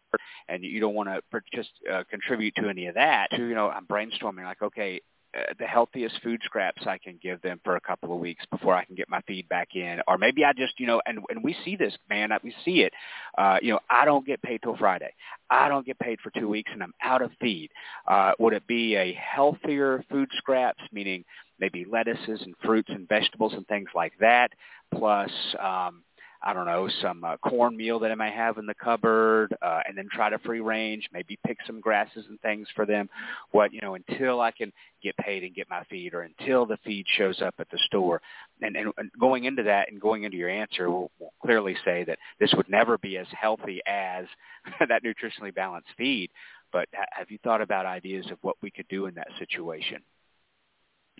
[0.48, 3.28] and you don't want to just uh, contribute to any of that.
[3.32, 5.00] To you know, I'm brainstorming like, okay,
[5.36, 8.74] uh, the healthiest food scraps I can give them for a couple of weeks before
[8.74, 10.00] I can get my feed back in.
[10.08, 12.92] Or maybe I just, you know, and, and we see this, man, we see it.
[13.38, 15.12] Uh, you know, I don't get paid till Friday.
[15.48, 17.70] I don't get paid for two weeks and I'm out of feed.
[18.08, 21.24] Uh, would it be a healthier food scraps, meaning
[21.60, 24.50] maybe lettuces and fruits and vegetables and things like that,
[24.94, 26.02] plus um,
[26.42, 29.96] I don't know, some uh, cornmeal that I may have in the cupboard, uh, and
[29.96, 33.08] then try to free range, maybe pick some grasses and things for them.
[33.50, 34.72] What you know, until I can
[35.02, 38.22] get paid and get my feed, or until the feed shows up at the store.
[38.62, 42.18] And, and, going into that and going into your answer, will will clearly say that
[42.38, 44.24] this would never be as healthy as
[44.88, 46.30] that nutritionally balanced feed.
[46.72, 50.02] But have you thought about ideas of what we could do in that situation?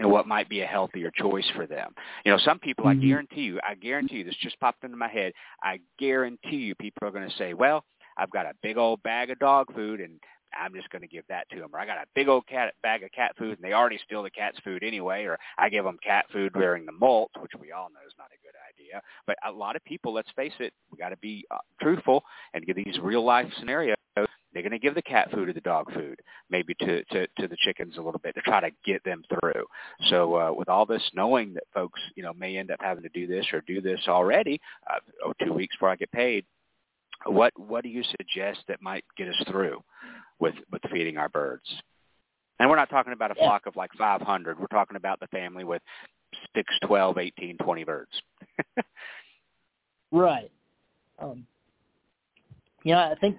[0.01, 1.93] You know, what might be a healthier choice for them.
[2.25, 3.07] You know, some people, I mm-hmm.
[3.07, 5.35] guarantee you, I guarantee you, this just popped into my head.
[5.63, 7.85] I guarantee you, people are going to say, "Well,
[8.17, 10.19] I've got a big old bag of dog food, and
[10.59, 12.73] I'm just going to give that to them." Or I got a big old cat
[12.83, 15.25] bag of cat food, and they already steal the cat's food anyway.
[15.25, 18.29] Or I give them cat food during the molt, which we all know is not
[18.29, 19.03] a good idea.
[19.27, 22.65] But a lot of people, let's face it, we got to be uh, truthful and
[22.65, 23.97] get these real life scenarios.
[24.53, 27.49] They're going to give the cat food or the dog food, maybe to, to, to
[27.49, 29.65] the chickens a little bit to try to get them through.
[30.09, 33.09] So uh, with all this, knowing that folks, you know, may end up having to
[33.11, 36.45] do this or do this already, uh, oh, two weeks before I get paid,
[37.27, 39.83] what what do you suggest that might get us through
[40.39, 41.65] with with feeding our birds?
[42.59, 44.59] And we're not talking about a flock of like 500.
[44.59, 45.81] We're talking about the family with
[46.55, 48.11] 6, 12, 18, 20 birds.
[50.13, 50.51] right.
[51.19, 51.47] Um,
[52.83, 53.37] you know, I think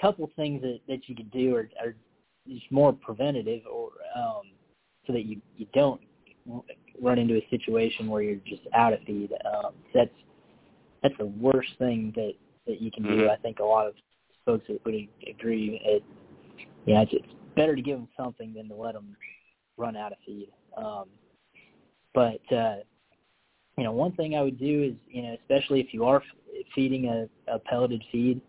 [0.00, 1.94] couple things that, that you could do are, are
[2.48, 4.42] just more preventative or um,
[5.06, 6.00] so that you, you don't
[7.00, 9.30] run into a situation where you're just out of feed.
[9.44, 10.10] Um, that's
[11.02, 12.32] that's the worst thing that,
[12.66, 13.10] that you can do.
[13.10, 13.30] Mm-hmm.
[13.30, 13.94] I think a lot of
[14.44, 14.94] folks would
[15.28, 15.80] agree.
[15.84, 16.02] It,
[16.86, 19.16] you know, it's, it's better to give them something than to let them
[19.76, 20.48] run out of feed.
[20.76, 21.04] Um,
[22.14, 22.76] but uh,
[23.76, 26.22] you know, one thing I would do is, you know, especially if you are
[26.74, 28.40] feeding a, a pelleted feed,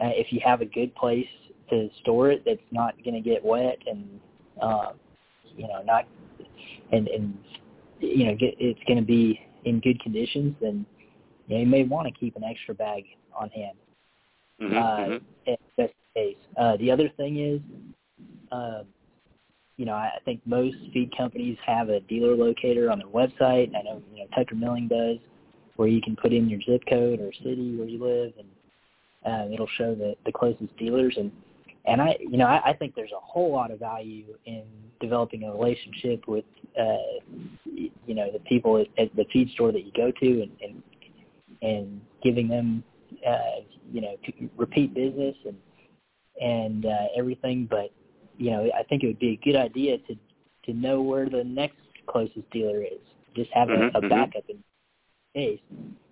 [0.00, 1.26] uh, if you have a good place
[1.70, 4.20] to store it that's not going to get wet and
[4.60, 4.92] uh,
[5.56, 6.06] you know not
[6.92, 7.36] and and
[8.00, 10.86] you know get, it's going to be in good conditions, then
[11.46, 13.04] you, know, you may want to keep an extra bag
[13.38, 13.76] on hand.
[14.60, 15.54] Mm-hmm, uh, mm-hmm.
[15.76, 16.36] If case.
[16.56, 17.60] Uh, the other thing is,
[18.52, 18.84] uh,
[19.76, 23.74] you know, I think most feed companies have a dealer locator on their website.
[23.76, 25.18] I know, you know, Tucker Milling does,
[25.74, 28.46] where you can put in your zip code or city where you live, and
[29.24, 31.14] um, it'll show the the closest dealers.
[31.16, 31.30] And
[31.86, 34.64] and I, you know, I, I think there's a whole lot of value in
[35.00, 36.44] developing a relationship with,
[36.80, 37.20] uh,
[37.64, 40.82] you know, the people at, at the feed store that you go to, and and,
[41.62, 42.82] and giving them,
[43.26, 43.60] uh,
[43.92, 44.16] you know,
[44.56, 45.56] repeat business and
[46.40, 47.66] and uh, everything.
[47.68, 47.90] But
[48.38, 50.16] you know, I think it would be a good idea to
[50.66, 53.00] to know where the next closest dealer is.
[53.34, 54.08] Just have mm-hmm, a, a mm-hmm.
[54.08, 54.62] backup in
[55.34, 55.60] case.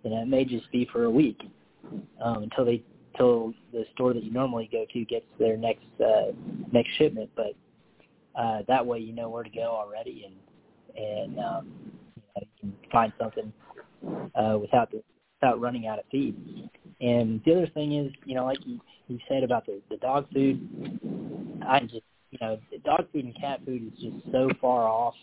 [0.04, 1.40] And it may just be for a week
[2.22, 6.32] um, until they until the store that you normally go to gets their next uh,
[6.72, 7.30] next shipment.
[7.36, 7.54] But
[8.38, 11.72] uh, that way you know where to go already, and and um,
[12.16, 13.52] you, know, you can find something
[14.34, 15.02] uh, without the
[15.40, 16.70] without running out of feed.
[17.00, 20.26] And the other thing is, you know, like you, you said about the, the dog
[20.32, 25.14] food, I just you know, dog food and cat food is just so far off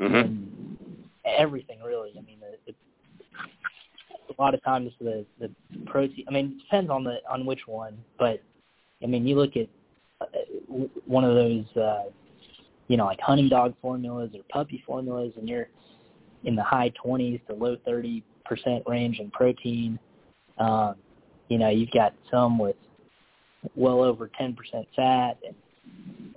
[0.00, 0.14] mm-hmm.
[0.14, 0.76] and
[1.24, 2.12] everything really.
[2.18, 2.74] I mean, the, the,
[4.28, 5.50] a lot of times the the
[5.86, 6.24] protein.
[6.28, 8.42] I mean, it depends on the on which one, but
[9.02, 9.68] I mean, you look at
[10.20, 10.26] uh,
[11.06, 12.04] one of those, uh,
[12.88, 15.68] you know, like hunting dog formulas or puppy formulas, and you're
[16.44, 19.98] in the high 20s to low 30 percent range in protein.
[20.58, 20.96] Um,
[21.48, 22.76] you know, you've got some with
[23.74, 24.54] well over 10%
[24.94, 25.54] fat, and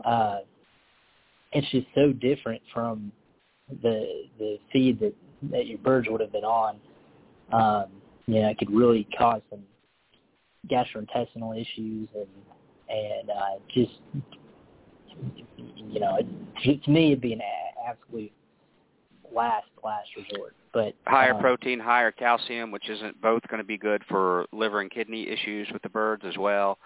[0.06, 0.40] uh,
[1.52, 3.12] it's just so different from
[3.82, 5.14] the the feed that
[5.52, 6.78] that your birds would have been on.
[7.52, 7.86] Um,
[8.26, 9.62] you know, it could really cause some
[10.70, 12.28] gastrointestinal issues and
[12.90, 13.92] and uh, just
[15.46, 17.42] you know, it, to me it'd be an
[17.88, 18.32] absolute
[19.34, 20.54] last last resort.
[20.74, 24.82] But higher um, protein, higher calcium, which isn't both going to be good for liver
[24.82, 26.78] and kidney issues with the birds as well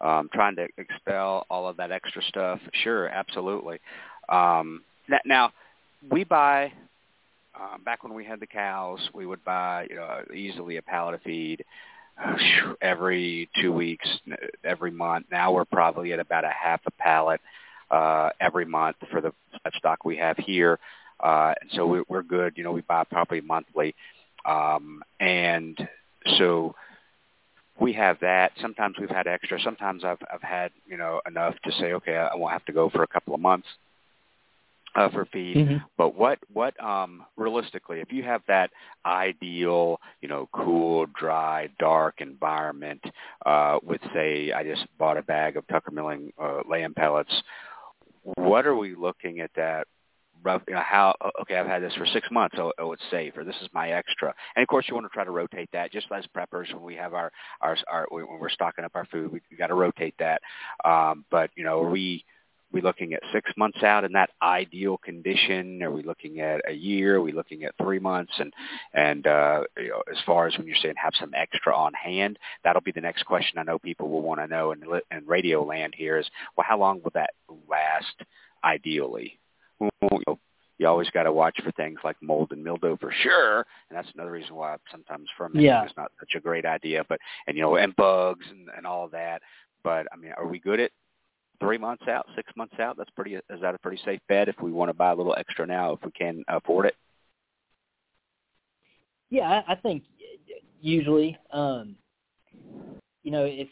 [0.00, 2.60] um, trying to expel all of that extra stuff.
[2.82, 3.78] Sure, absolutely.
[4.28, 4.82] Um,
[5.24, 5.52] now,
[6.10, 6.72] we buy
[7.58, 11.14] uh, back when we had the cows, we would buy you know easily a pallet
[11.14, 11.64] of feed
[12.22, 12.34] uh,
[12.82, 14.08] every two weeks,
[14.64, 15.26] every month.
[15.30, 17.40] Now we're probably at about a half a pallet
[17.90, 19.32] uh, every month for the
[19.78, 20.78] stock we have here,
[21.20, 22.54] uh, and so we're, we're good.
[22.56, 23.94] You know, we buy probably monthly,
[24.44, 25.76] um, and
[26.38, 26.74] so
[27.80, 28.52] we have that.
[28.60, 29.60] Sometimes we've had extra.
[29.60, 32.90] Sometimes I've I've had you know enough to say okay, I won't have to go
[32.90, 33.68] for a couple of months
[34.96, 35.56] uh, for feed.
[35.56, 35.76] Mm-hmm.
[35.96, 38.70] But what what um realistically, if you have that
[39.04, 43.02] ideal you know cool, dry, dark environment
[43.44, 47.32] uh, with say I just bought a bag of Tucker Milling uh, lamb pellets,
[48.34, 49.86] what are we looking at that
[50.42, 53.36] rough, you know, how, okay, I've had this for six months, oh, oh, it's safe,
[53.36, 54.32] or this is my extra.
[54.54, 56.94] And of course, you want to try to rotate that, just as preppers when we
[56.94, 60.14] have our, our, our when we're stocking up our food, we, we got to rotate
[60.18, 60.40] that.
[60.84, 62.24] Um, but, you know, are we,
[62.72, 65.82] we looking at six months out in that ideal condition?
[65.82, 67.16] Are we looking at a year?
[67.16, 68.32] Are we looking at three months?
[68.38, 68.52] And
[68.94, 72.38] and uh, you know, as far as when you're saying have some extra on hand,
[72.64, 75.64] that'll be the next question I know people will want to know in, in radio
[75.64, 77.30] land here is, well, how long will that
[77.68, 78.28] last
[78.64, 79.38] ideally?
[79.80, 79.90] you,
[80.26, 80.38] know,
[80.78, 84.08] you always got to watch for things like mold and mildew for sure, and that's
[84.14, 85.84] another reason why sometimes fermenting yeah.
[85.84, 87.04] is not such a great idea.
[87.08, 89.42] But and you know, and bugs and, and all that.
[89.82, 90.90] But I mean, are we good at
[91.60, 92.96] three months out, six months out?
[92.96, 93.34] That's pretty.
[93.34, 95.92] Is that a pretty safe bet if we want to buy a little extra now,
[95.92, 96.94] if we can afford it?
[99.30, 100.04] Yeah, I, I think
[100.80, 101.96] usually, um,
[103.22, 103.68] you know, if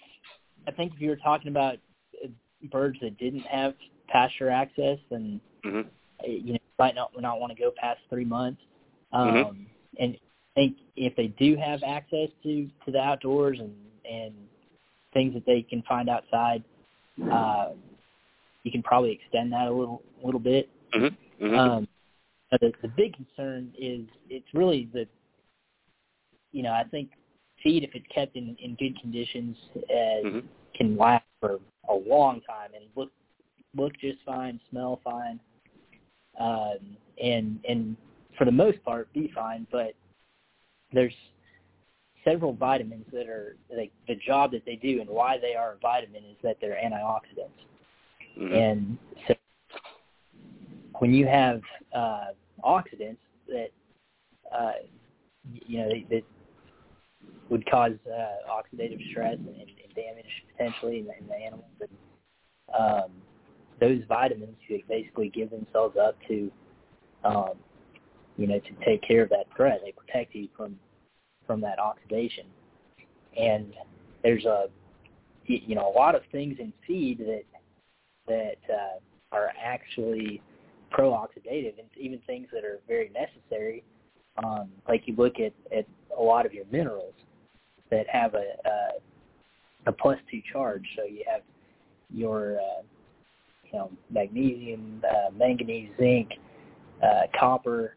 [0.67, 1.77] I think if you were talking about
[2.23, 2.29] uh,
[2.71, 3.75] birds that didn't have
[4.09, 5.89] pasture access, then mm-hmm.
[6.27, 8.61] you know might not not want to go past three months.
[9.13, 9.37] Mm-hmm.
[9.37, 9.63] Um, mm-hmm.
[10.01, 10.17] And
[10.57, 13.75] I think if they do have access to to the outdoors and
[14.11, 14.35] and
[15.13, 16.65] things that they can find outside,
[17.31, 17.71] uh,
[18.63, 20.69] you can probably extend that a little little bit.
[20.95, 21.45] Mm-hmm.
[21.45, 21.59] Mm-hmm.
[21.59, 21.89] Um,
[22.51, 25.07] the the big concern is it's really the
[26.53, 27.11] you know I think
[27.63, 30.47] feed if it's kept in in good conditions as mm-hmm.
[30.75, 31.59] can last for
[31.89, 33.11] a long time and look
[33.77, 35.41] look just fine, smell fine,
[36.41, 37.97] um, and and
[38.39, 39.67] for the most part be fine.
[39.71, 39.95] But
[40.93, 41.15] there's
[42.25, 45.79] several vitamins that are like the job that they do and why they are a
[45.79, 47.51] vitamin is that they're antioxidants.
[48.39, 48.55] Mm-hmm.
[48.55, 48.99] And
[49.29, 49.35] so
[50.99, 51.61] when you have
[51.95, 52.27] uh,
[52.65, 53.19] oxidants
[53.49, 53.69] that
[54.57, 54.73] uh,
[55.53, 56.23] you know that
[57.51, 60.25] would cause uh, oxidative stress and, and damage
[60.57, 61.91] potentially in the, in the animals, and
[62.79, 63.11] um,
[63.81, 64.57] those vitamins
[64.89, 66.51] basically give themselves up to
[67.25, 67.53] um,
[68.37, 69.81] you know to take care of that threat.
[69.85, 70.77] They protect you from
[71.47, 72.47] from that oxidation.
[73.39, 73.75] And
[74.23, 74.67] there's a
[75.47, 77.45] you know a lot of things in feed that
[78.27, 78.99] that uh,
[79.33, 80.41] are actually
[80.91, 83.83] pro-oxidative, and even things that are very necessary.
[84.43, 85.87] Um, like you look at, at
[86.17, 87.15] a lot of your minerals
[87.91, 90.85] that have a a, a plus two charge.
[90.97, 91.43] So you have
[92.11, 92.83] your uh,
[93.65, 96.31] you know magnesium, uh, manganese, zinc,
[97.03, 97.97] uh, copper,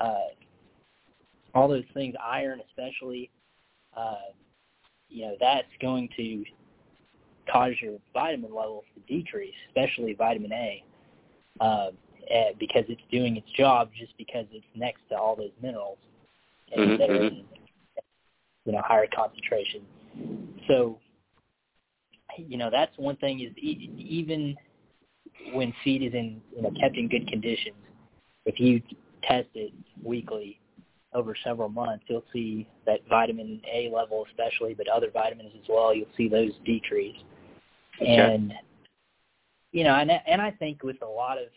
[0.00, 0.28] uh,
[1.54, 3.30] all those things, iron especially,
[3.96, 4.30] uh,
[5.08, 6.44] you know, that's going to
[7.50, 10.84] cause your vitamin levels to decrease, especially vitamin A,
[11.60, 11.90] uh,
[12.58, 15.98] because it's doing its job just because it's next to all those minerals
[16.74, 17.00] and mm-hmm.
[17.00, 17.44] that are in,
[18.64, 19.82] you know, higher concentration.
[20.68, 20.98] So,
[22.36, 24.56] you know, that's one thing is even
[25.52, 27.76] when feed is in, you know, kept in good conditions,
[28.46, 28.80] if you
[29.22, 29.72] test it
[30.02, 30.58] weekly,
[31.14, 35.94] over several months, you'll see that vitamin A level especially, but other vitamins as well,
[35.94, 37.16] you'll see those decrease.
[38.00, 38.16] Okay.
[38.16, 38.52] And
[39.72, 41.48] you know, and and I think with a lot of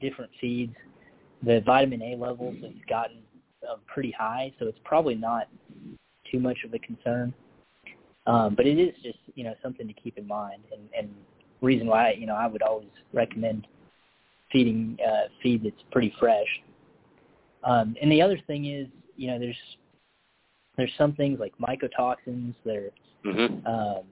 [0.00, 0.74] different feeds,
[1.42, 3.18] the vitamin A levels have gotten
[3.68, 5.48] uh, pretty high, so it's probably not
[6.30, 7.32] too much of a concern.
[8.26, 11.14] Um, but it is just you know something to keep in mind, and, and
[11.60, 13.66] reason why you know I would always recommend
[14.52, 16.46] feeding uh, feed that's pretty fresh
[17.64, 19.56] um, and the other thing is, you know, there's
[20.76, 22.90] there's some things like mycotoxins that are,
[23.24, 23.66] mm-hmm.
[23.66, 24.04] um,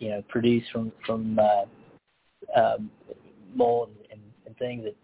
[0.00, 2.90] you know, produced from from uh, um,
[3.54, 4.96] mold and, and things that,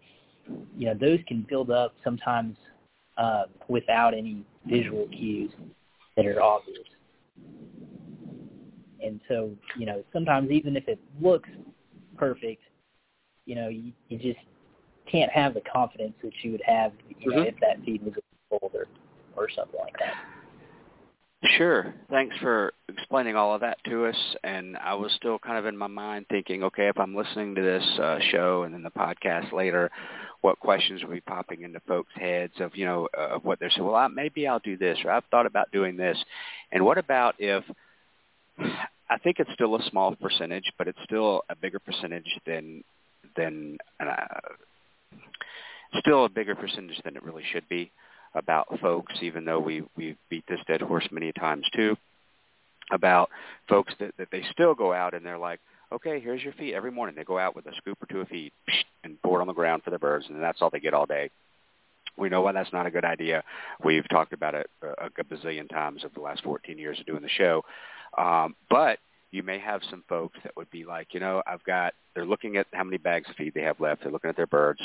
[0.77, 2.57] you know, those can build up sometimes
[3.17, 5.51] uh, without any visual cues
[6.17, 6.77] that are obvious.
[9.03, 11.49] And so, you know, sometimes even if it looks
[12.17, 12.61] perfect,
[13.45, 14.39] you know, you, you just
[15.11, 17.41] can't have the confidence that you would have you mm-hmm.
[17.41, 18.13] if that feed was
[18.51, 18.87] old or,
[19.35, 20.13] or something like that.
[21.57, 21.95] Sure.
[22.11, 24.15] Thanks for explaining all of that to us.
[24.43, 27.61] And I was still kind of in my mind thinking, okay, if I'm listening to
[27.61, 29.89] this uh, show and then the podcast later,
[30.41, 33.71] what questions will be popping into folks' heads of, you know, uh, of what they're
[33.71, 36.17] saying, well, I, maybe I'll do this, or I've thought about doing this.
[36.71, 37.63] And what about if,
[39.09, 42.83] I think it's still a small percentage, but it's still a bigger percentage than,
[43.35, 44.25] than uh,
[45.99, 47.91] still a bigger percentage than it really should be
[48.33, 51.97] about folks, even though we we've beat this dead horse many times too,
[52.91, 53.29] about
[53.67, 55.59] folks that, that they still go out and they're like,
[55.91, 56.73] okay, here's your feed.
[56.73, 58.51] Every morning they go out with a scoop or two of feed
[59.03, 61.05] and pour it on the ground for the birds, and that's all they get all
[61.05, 61.29] day.
[62.17, 63.43] We know why that's not a good idea.
[63.83, 67.21] We've talked about it a, a bazillion times over the last 14 years of doing
[67.21, 67.63] the show.
[68.17, 68.99] Um, but
[69.31, 72.57] you may have some folks that would be like, you know, I've got, they're looking
[72.57, 74.03] at how many bags of feed they have left.
[74.03, 74.81] They're looking at their birds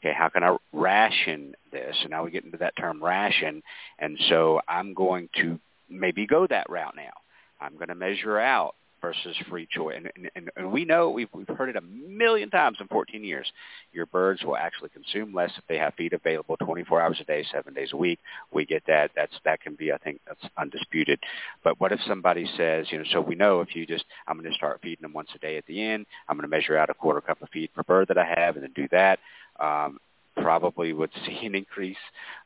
[0.00, 1.96] okay, how can I ration this?
[2.02, 3.62] And now we get into that term ration.
[3.98, 7.12] And so I'm going to maybe go that route now.
[7.60, 9.96] I'm going to measure out versus free choice.
[9.96, 13.50] And, and, and we know, we've, we've heard it a million times in 14 years,
[13.92, 17.44] your birds will actually consume less if they have feed available 24 hours a day,
[17.52, 18.18] seven days a week.
[18.52, 19.10] We get that.
[19.14, 21.20] That's, that can be, I think, that's undisputed.
[21.64, 24.50] But what if somebody says, you know, so we know if you just, I'm going
[24.50, 26.90] to start feeding them once a day at the end, I'm going to measure out
[26.90, 29.18] a quarter cup of feed per bird that I have and then do that
[29.60, 29.98] um,
[30.36, 31.96] probably would see an increase.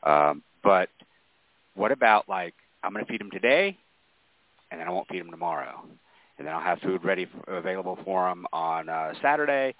[0.03, 0.89] Um, but
[1.75, 3.77] what about like I'm going to feed them today,
[4.71, 5.85] and then I won't feed them tomorrow,
[6.37, 9.75] and then I'll have food ready for, available for them on uh, Saturday,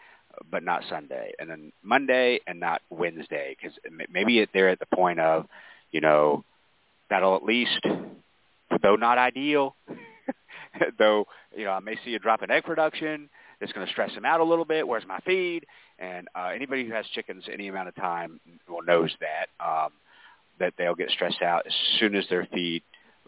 [0.49, 3.77] but not Sunday, and then Monday and not Wednesday, because
[4.11, 5.45] maybe they're at the point of,
[5.91, 6.43] you know,
[7.09, 7.85] that'll at least,
[8.81, 9.75] though not ideal,
[10.97, 11.25] though
[11.55, 13.29] you know I may see a drop in egg production.
[13.61, 14.87] It's going to stress them out a little bit.
[14.87, 15.65] Where's my feed?
[15.99, 19.91] And uh, anybody who has chickens any amount of time well knows that um,
[20.59, 22.83] that they'll get stressed out as soon as their feed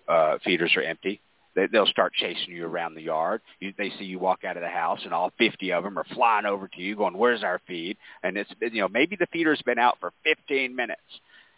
[0.07, 1.21] uh, feeders are empty.
[1.55, 3.41] They, they'll start chasing you around the yard.
[3.59, 6.05] You, they see you walk out of the house, and all 50 of them are
[6.13, 9.61] flying over to you, going, "Where's our feed?" And it's you know maybe the feeder's
[9.61, 11.01] been out for 15 minutes,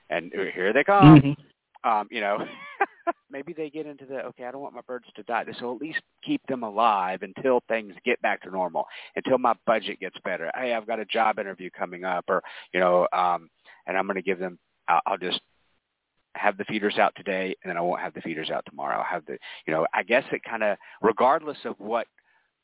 [0.10, 1.20] and here they come.
[1.20, 1.90] Mm-hmm.
[1.90, 2.40] Um, you know,
[3.32, 4.46] maybe they get into the okay.
[4.46, 5.46] I don't want my birds to die.
[5.60, 8.86] So at least keep them alive until things get back to normal,
[9.16, 10.52] until my budget gets better.
[10.56, 12.42] Hey, I've got a job interview coming up, or
[12.74, 13.50] you know, um,
[13.86, 14.60] and I'm going to give them.
[14.88, 15.42] I'll, I'll just
[16.38, 18.98] have the feeders out today and then I won't have the feeders out tomorrow.
[18.98, 22.08] I'll have the, you know, I guess it kind of, regardless of what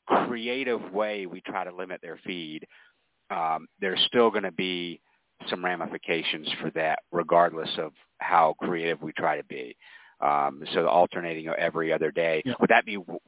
[0.06, 2.66] creative way we try to limit their feed,
[3.30, 5.00] um, there's still going to be
[5.48, 9.76] some ramifications for that regardless of how creative we try to be.
[10.20, 12.54] Um, so alternating every other day, yeah.
[12.60, 13.18] would that be w-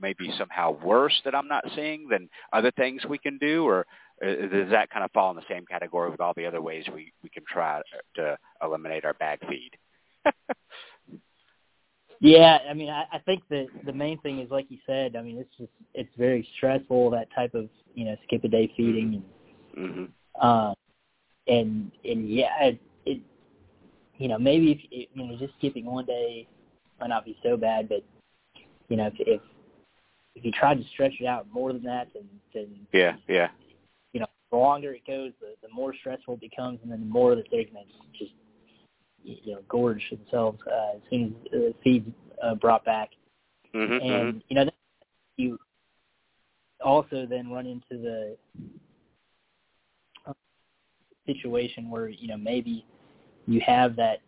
[0.00, 3.86] maybe somehow worse that I'm not seeing than other things we can do, or
[4.24, 6.84] uh, does that kind of fall in the same category with all the other ways
[6.92, 7.80] we, we can try
[8.16, 9.70] to eliminate our bag feed?
[12.20, 15.16] Yeah, I mean, I, I think that the main thing is like you said.
[15.16, 18.72] I mean, it's just it's very stressful that type of you know skip a day
[18.76, 19.22] feeding
[19.76, 20.04] and mm-hmm.
[20.40, 20.74] uh,
[21.46, 23.20] and and yeah, it, it
[24.18, 26.46] you know maybe if it, you know just skipping one day
[27.00, 28.04] might not be so bad, but
[28.88, 29.40] you know if if
[30.34, 33.48] if you try to stretch it out more than that, then then yeah, yeah,
[34.12, 37.06] you know the longer it goes, the the more stressful it becomes, and then the
[37.06, 37.70] more that they're to
[38.18, 38.32] just
[39.22, 42.10] you know gorge themselves uh, as soon as the feed's
[42.42, 43.10] uh, brought back.
[43.74, 44.38] Mm-hmm, and mm-hmm.
[44.48, 44.70] you know
[45.36, 45.58] you
[46.84, 48.36] also then run into the
[50.26, 50.32] uh,
[51.26, 52.84] situation where you know maybe
[53.46, 54.20] you have that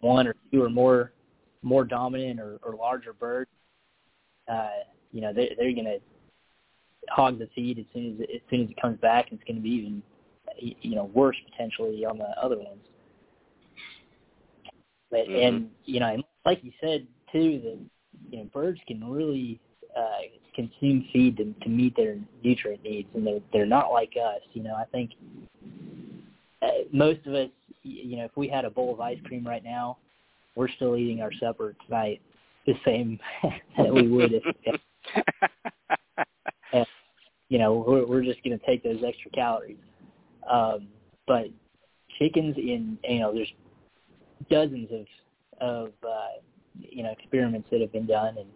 [0.00, 1.12] one or two or more
[1.62, 3.48] more dominant or, or larger bird.
[4.48, 4.68] Uh,
[5.12, 5.98] you know they, they're going to
[7.08, 9.62] hog the feed as soon as as soon as it comes back, it's going to
[9.62, 10.02] be even
[10.58, 12.80] you know worse potentially on the other ones.
[15.10, 15.46] But mm-hmm.
[15.46, 17.78] and you know, and like you said too, that
[18.30, 19.60] you know birds can really
[19.96, 20.22] uh,
[20.54, 24.40] consume feed to, to meet their nutrient needs, and they're they're not like us.
[24.52, 25.12] You know, I think
[26.62, 27.48] uh, most of us,
[27.82, 29.98] you know, if we had a bowl of ice cream right now,
[30.54, 32.20] we're still eating our supper tonight
[32.66, 33.18] the same
[33.76, 34.80] that we would if.
[36.72, 36.86] and,
[37.48, 39.76] you know, we're, we're just going to take those extra calories.
[40.50, 40.88] Um,
[41.26, 41.46] but
[42.18, 43.52] chickens in you know there's
[44.50, 45.06] dozens of
[45.60, 46.40] of uh,
[46.78, 48.48] you know experiments that have been done and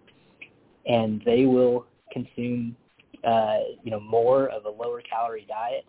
[0.86, 2.76] and they will consume
[3.24, 5.84] uh, you know more of a lower calorie diet,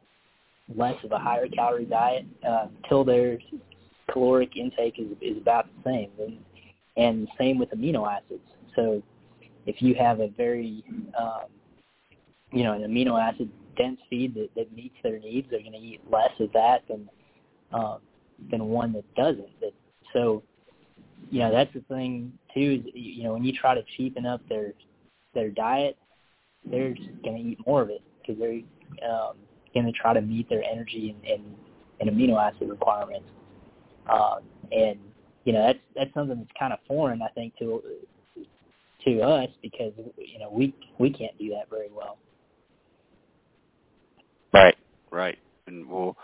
[0.75, 2.67] less of a higher calorie diet uh,
[3.05, 3.37] their
[4.11, 6.37] caloric intake is is about the same and
[6.97, 8.43] and same with amino acids.
[8.75, 9.01] So
[9.65, 10.83] if you have a very
[11.17, 11.45] um,
[12.51, 15.77] you know an amino acid dense feed that, that meets their needs, they're going to
[15.77, 17.09] eat less of that than
[17.73, 17.99] um,
[18.49, 19.59] than one that doesn't.
[19.61, 19.73] That
[20.13, 20.43] so,
[21.29, 22.83] you know, that's the thing too.
[22.85, 24.73] Is you know when you try to cheapen up their
[25.33, 25.97] their diet,
[26.69, 28.61] they're just going to eat more of it because they're
[29.09, 29.35] um,
[29.73, 31.55] going to try to meet their energy and, and,
[31.99, 33.27] and amino acid requirements.
[34.09, 34.39] Um,
[34.71, 34.99] and
[35.45, 37.81] you know that's that's something that's kind of foreign, I think, to
[39.05, 42.17] to us because you know we we can't do that very well.
[44.53, 44.75] Right,
[45.11, 45.37] right.
[45.67, 46.15] And we'll,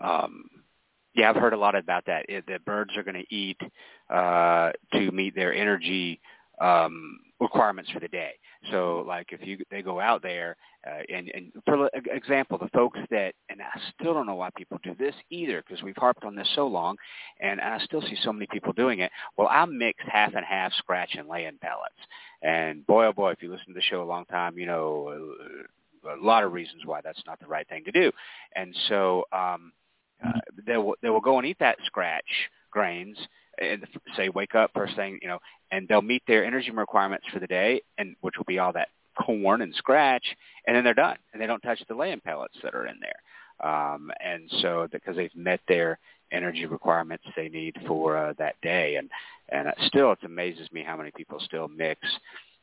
[0.00, 0.44] um,
[1.14, 2.26] yeah, I've heard a lot about that.
[2.28, 3.58] It, that birds are going to eat
[4.10, 6.20] uh, to meet their energy
[6.60, 8.32] um, requirements for the day.
[8.70, 12.98] So, like if you they go out there, uh, and and for example, the folks
[13.10, 16.34] that and I still don't know why people do this either because we've harped on
[16.34, 16.96] this so long,
[17.40, 19.10] and, and I still see so many people doing it.
[19.36, 21.94] Well, I mix half and half scratch and lay-in pellets,
[22.42, 25.28] and boy oh boy, if you listen to the show a long time, you know
[26.06, 28.10] a lot of reasons why that's not the right thing to do.
[28.54, 29.72] And so um,
[30.24, 32.24] uh, they will they will go and eat that scratch
[32.70, 33.16] grains
[33.60, 33.86] and
[34.16, 35.38] say wake up first thing you know,
[35.70, 38.88] and they'll meet their energy requirements for the day, and which will be all that
[39.24, 40.24] corn and scratch,
[40.66, 43.68] and then they're done, and they don't touch the lay-in pellets that are in there.
[43.68, 45.98] Um, and so because they've met their
[46.30, 49.08] energy requirements they need for uh, that day, and
[49.48, 52.00] and still it amazes me how many people still mix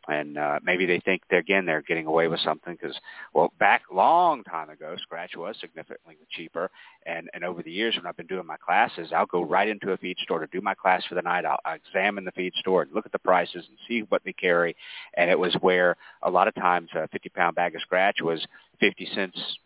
[0.07, 2.95] and uh, maybe they think they're, again they're getting away with something because
[3.33, 6.69] well back long time ago scratch was significantly cheaper.
[7.05, 9.91] And and over the years when I've been doing my classes I'll go right into
[9.91, 11.45] a feed store to do my class for the night.
[11.45, 14.33] I'll, I'll examine the feed store and look at the prices and see what they
[14.33, 14.75] carry.
[15.15, 18.45] And it was where a lot of times a 50 pound bag of scratch was
[18.79, 19.57] 50 cents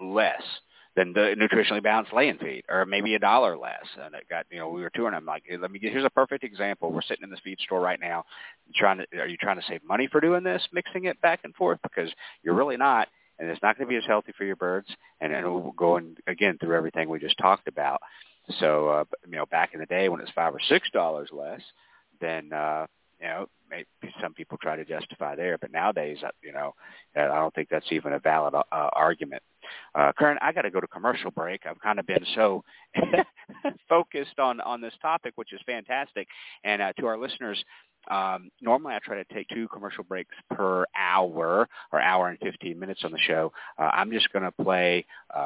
[0.00, 0.42] less
[0.96, 3.84] than the nutritionally balanced laying feed, or maybe a dollar less.
[4.02, 6.10] And it got, you know, we were touring them like, let me get, here's a
[6.10, 6.90] perfect example.
[6.90, 8.24] We're sitting in this feed store right now,
[8.74, 11.54] trying to, are you trying to save money for doing this, mixing it back and
[11.54, 11.78] forth?
[11.82, 12.10] Because
[12.42, 14.88] you're really not, and it's not going to be as healthy for your birds.
[15.20, 18.00] And, and we'll go in, again through everything we just talked about.
[18.58, 21.60] So, uh, you know, back in the day when it's five or six dollars less,
[22.20, 22.86] then uh,
[23.20, 23.86] you know, maybe
[24.20, 26.74] some people try to justify there, but nowadays, uh, you know,
[27.16, 29.42] uh, I don't think that's even a valid uh, argument.
[29.94, 31.62] Uh, Curran, I got to go to commercial break.
[31.66, 32.62] I've kind of been so
[33.88, 36.28] focused on on this topic, which is fantastic.
[36.64, 37.62] And uh, to our listeners,
[38.08, 42.78] um, normally I try to take two commercial breaks per hour or hour and 15
[42.78, 43.52] minutes on the show.
[43.78, 45.04] Uh, I'm just going to play
[45.34, 45.40] uh,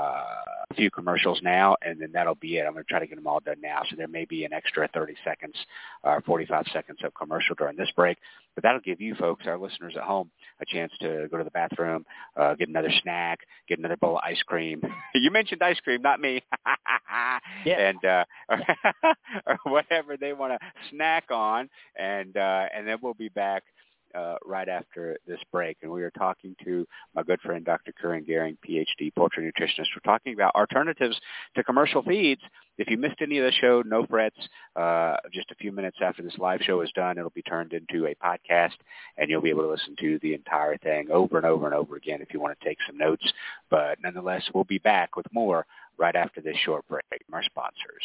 [0.70, 2.66] a few commercials now, and then that'll be it.
[2.66, 3.82] I'm going to try to get them all done now.
[3.88, 5.54] So there may be an extra 30 seconds
[6.02, 8.18] or uh, 45 seconds of commercial during this break.
[8.54, 10.30] But that'll give you folks, our listeners at home,
[10.60, 12.04] a chance to go to the bathroom,
[12.36, 14.82] uh, get another snack, get another bowl of ice cream.
[15.14, 16.42] you mentioned ice cream, not me.
[17.64, 17.90] yeah.
[17.90, 18.24] And uh,
[19.46, 20.58] or whatever they want to
[20.90, 23.64] snack on, and uh, and then we'll be back
[24.14, 27.92] uh, right after this break, and we are talking to my good friend Dr.
[27.92, 29.86] Curran Gehring, PhD poultry nutritionist.
[29.94, 31.18] We're talking about alternatives
[31.54, 32.42] to commercial feeds.
[32.78, 34.36] If you missed any of the show, no frets.
[34.74, 38.06] Uh, just a few minutes after this live show is done, it'll be turned into
[38.06, 38.76] a podcast,
[39.16, 41.96] and you'll be able to listen to the entire thing over and over and over
[41.96, 43.32] again if you want to take some notes.
[43.70, 45.66] But nonetheless, we'll be back with more
[45.98, 48.04] right after this short break from our sponsors.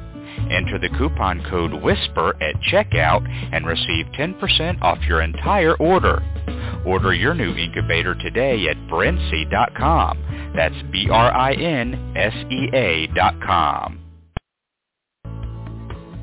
[0.51, 6.21] Enter the coupon code WHISPER at checkout and receive 10% off your entire order.
[6.85, 10.53] Order your new incubator today at Brinsea.com.
[10.55, 11.47] That's B-R-I-N-S-E-A
[13.15, 13.99] dot com.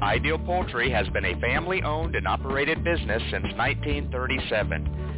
[0.03, 5.18] Ideal Poultry has been a family-owned and operated business since 1937.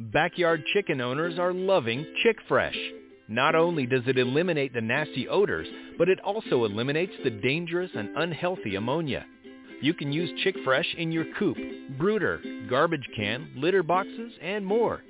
[0.00, 2.78] Backyard chicken owners are loving Chick Fresh.
[3.28, 8.08] Not only does it eliminate the nasty odors, but it also eliminates the dangerous and
[8.16, 9.26] unhealthy ammonia.
[9.82, 11.58] You can use Chick Fresh in your coop,
[11.98, 12.40] brooder,
[12.70, 15.02] garbage can, litter boxes, and more.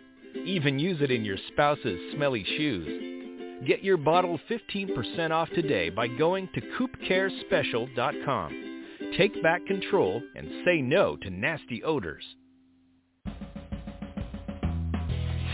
[0.45, 3.63] Even use it in your spouse's smelly shoes.
[3.69, 8.85] Get your bottle 15% off today by going to coopcarespecial.com.
[9.17, 12.25] Take back control and say no to nasty odors.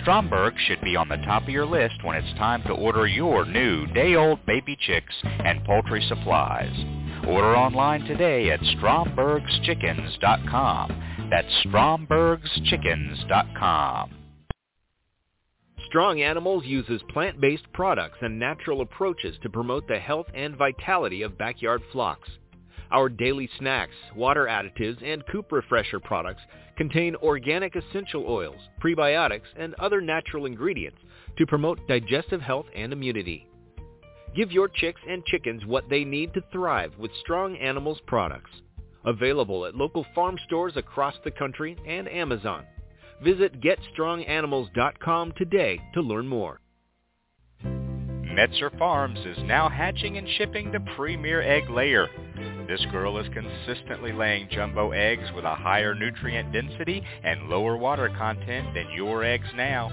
[0.00, 3.44] Stromberg should be on the top of your list when it's time to order your
[3.44, 6.72] new day-old baby chicks and poultry supplies.
[7.26, 11.28] Order online today at strombergschickens.com.
[11.30, 14.10] That's strombergschickens.com.
[15.86, 21.38] Strong Animals uses plant-based products and natural approaches to promote the health and vitality of
[21.38, 22.28] backyard flocks.
[22.90, 26.42] Our daily snacks, water additives, and coop refresher products
[26.76, 30.98] contain organic essential oils, prebiotics, and other natural ingredients
[31.38, 33.46] to promote digestive health and immunity.
[34.34, 38.50] Give your chicks and chickens what they need to thrive with Strong Animals products.
[39.04, 42.64] Available at local farm stores across the country and Amazon.
[43.22, 46.60] Visit GetStrongAnimals.com today to learn more.
[47.64, 52.06] Metzer Farms is now hatching and shipping the premier egg layer.
[52.68, 58.08] This girl is consistently laying jumbo eggs with a higher nutrient density and lower water
[58.16, 59.90] content than your eggs now.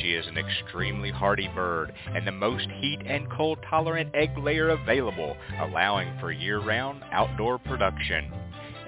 [0.00, 4.70] She is an extremely hardy bird and the most heat and cold tolerant egg layer
[4.70, 8.32] available, allowing for year-round outdoor production.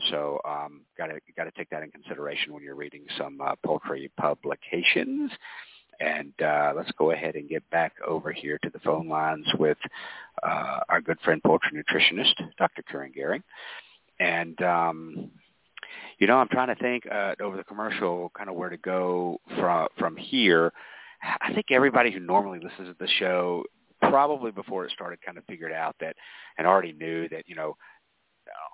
[0.09, 3.55] So um, got to got to take that in consideration when you're reading some uh,
[3.65, 5.31] poultry publications.
[5.99, 9.77] And uh, let's go ahead and get back over here to the phone lines with
[10.41, 12.83] uh, our good friend poultry nutritionist, Dr.
[12.83, 13.43] Curran Gehring.
[14.21, 15.31] And um,
[16.19, 19.39] you know, I'm trying to think uh, over the commercial kind of where to go
[19.57, 20.71] from from here.
[21.41, 23.63] I think everybody who normally listens to the show
[24.01, 26.15] probably before it started kind of figured out that
[26.57, 27.75] and already knew that you know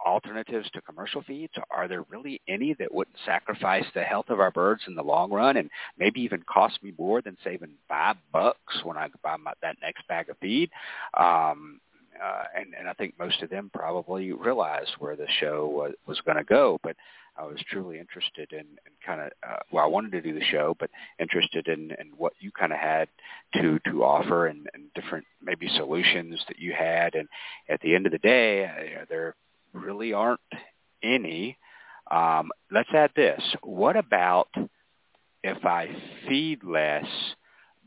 [0.05, 4.51] alternatives to commercial feeds are there really any that wouldn't sacrifice the health of our
[4.51, 8.83] birds in the long run and maybe even cost me more than saving five bucks
[8.83, 10.69] when i buy my, that next bag of feed
[11.17, 11.79] um
[12.23, 16.19] uh, and, and I think most of them probably realized where the show was, was
[16.21, 16.79] going to go.
[16.83, 16.95] But
[17.37, 20.45] I was truly interested in, in kind of uh, well, I wanted to do the
[20.45, 20.89] show, but
[21.19, 23.09] interested in, in what you kind of had
[23.55, 27.15] to to offer and, and different maybe solutions that you had.
[27.15, 27.27] And
[27.69, 29.35] at the end of the day, uh, there
[29.73, 30.39] really aren't
[31.03, 31.57] any.
[32.09, 34.47] Um, let's add this: what about
[35.43, 35.89] if I
[36.27, 37.05] feed less?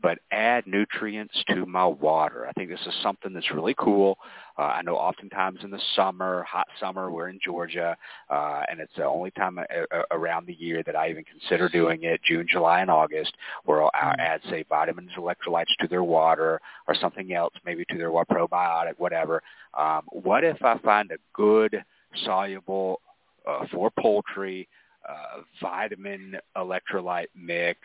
[0.01, 2.47] But add nutrients to my water.
[2.47, 4.17] I think this is something that's really cool.
[4.57, 7.95] Uh, I know oftentimes in the summer, hot summer, we're in Georgia,
[8.29, 11.69] uh, and it's the only time uh, uh around the year that I even consider
[11.69, 13.33] doing it, June, July, and August,
[13.65, 14.19] where I'll mm-hmm.
[14.19, 19.41] add, say, vitamins, electrolytes to their water or something else, maybe to their probiotic, whatever.
[19.77, 21.83] Um, what if I find a good,
[22.25, 23.01] soluble,
[23.47, 24.67] uh, for poultry,
[25.07, 27.79] uh, vitamin electrolyte mix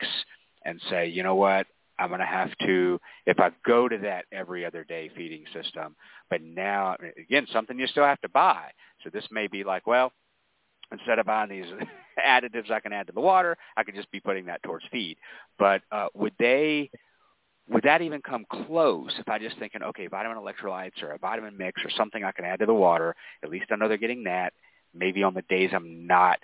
[0.65, 1.67] and say, you know what,
[1.97, 5.95] I'm going to have to, if I go to that every other day feeding system,
[6.29, 8.71] but now, again, something you still have to buy.
[9.03, 10.11] So this may be like, well,
[10.91, 11.65] instead of buying these
[12.27, 15.17] additives I can add to the water, I could just be putting that towards feed.
[15.57, 16.89] But uh, would they,
[17.69, 21.57] would that even come close if I just thinking, okay, vitamin electrolytes or a vitamin
[21.57, 24.25] mix or something I can add to the water, at least I know they're getting
[24.25, 24.53] that.
[24.93, 26.39] Maybe on the days I'm not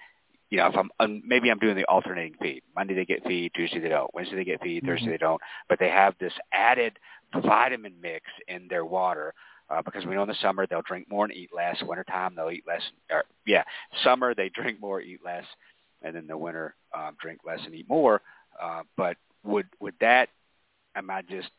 [0.52, 2.62] you know, if I'm um, maybe I'm doing the alternating feed.
[2.76, 4.14] Monday they get feed, Tuesday they don't.
[4.14, 5.12] Wednesday they get feed, Thursday mm-hmm.
[5.12, 5.42] they don't.
[5.70, 7.00] But they have this added
[7.42, 9.34] vitamin mix in their water
[9.70, 11.82] uh, because we know in the summer they'll drink more and eat less.
[11.82, 12.82] Wintertime they'll eat less.
[13.10, 13.64] Or, yeah,
[14.04, 15.46] summer they drink more, eat less,
[16.02, 18.22] and then the winter um, drink less and eat more.
[18.62, 20.30] Uh, but would would that?
[20.96, 21.50] Am I just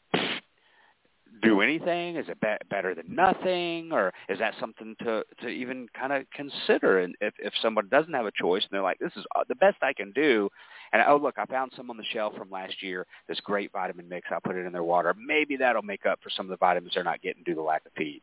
[1.41, 2.17] do anything?
[2.17, 6.25] Is it be- better than nothing, or is that something to to even kind of
[6.35, 7.01] consider?
[7.01, 9.55] And if if someone doesn't have a choice and they're like, this is uh, the
[9.57, 10.49] best I can do,
[10.93, 13.07] and oh look, I found some on the shelf from last year.
[13.29, 14.29] This great vitamin mix.
[14.31, 15.15] I'll put it in their water.
[15.19, 17.87] Maybe that'll make up for some of the vitamins they're not getting due to lack
[17.87, 18.23] of feed.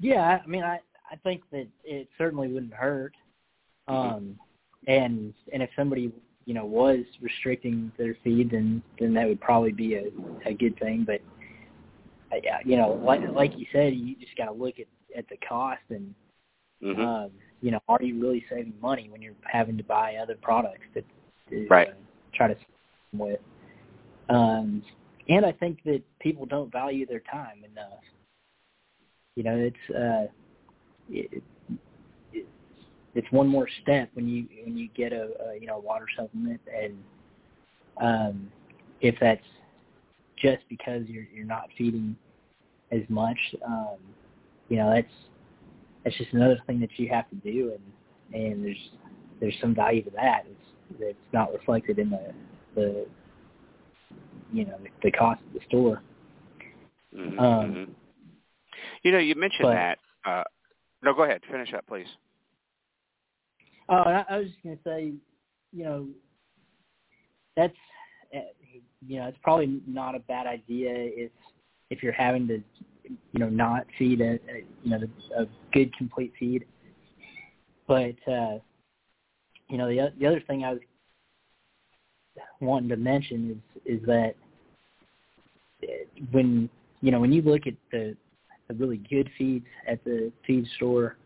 [0.00, 0.80] Yeah, I mean, I
[1.10, 3.14] I think that it certainly wouldn't hurt.
[3.88, 4.14] Mm-hmm.
[4.14, 4.38] Um,
[4.86, 6.12] and and if somebody
[6.44, 10.04] you know was restricting their feed, then then that would probably be a
[10.46, 11.04] a good thing.
[11.06, 11.20] But
[12.64, 15.82] you know, like like you said, you just got to look at at the cost
[15.90, 16.14] and
[16.82, 17.00] mm-hmm.
[17.00, 17.30] um,
[17.60, 21.04] you know, are you really saving money when you're having to buy other products that
[21.50, 21.88] to right.
[21.88, 21.92] uh,
[22.34, 22.56] try to
[23.12, 23.40] with?
[24.28, 24.82] Um,
[25.28, 28.02] and I think that people don't value their time enough.
[29.36, 30.26] You know, it's uh,
[31.08, 31.42] it,
[32.32, 32.46] it,
[33.14, 36.60] it's one more step when you when you get a, a you know water supplement,
[36.74, 36.98] and
[38.00, 38.52] um,
[39.00, 39.44] if that's
[40.42, 42.16] just because you're you're not feeding
[42.90, 43.96] as much, um,
[44.68, 45.12] you know that's
[46.04, 48.90] that's just another thing that you have to do, and and there's
[49.40, 50.44] there's some value to that.
[50.50, 52.34] It's that's not reflected in the
[52.74, 53.06] the
[54.52, 56.02] you know the cost of the store.
[57.16, 57.92] Mm-hmm, Um, mm-hmm.
[59.02, 59.98] You know, you mentioned but- that.
[60.24, 60.44] Uh,
[61.02, 61.40] no, go ahead.
[61.50, 62.06] Finish up, please.
[63.88, 65.12] Oh, I, I was just gonna say,
[65.72, 66.06] you know,
[67.56, 67.74] that's
[69.06, 71.30] you know, it's probably not a bad idea if
[71.90, 72.62] if you're having to,
[73.04, 75.00] you know, not feed a, a you know
[75.36, 76.64] a good complete feed.
[77.86, 78.58] But uh,
[79.68, 80.80] you know, the the other thing I was
[82.60, 84.34] wanting to mention is is that
[85.82, 85.86] uh,
[86.30, 88.16] when you know when you look at the
[88.68, 91.16] the really good feeds at the feed store,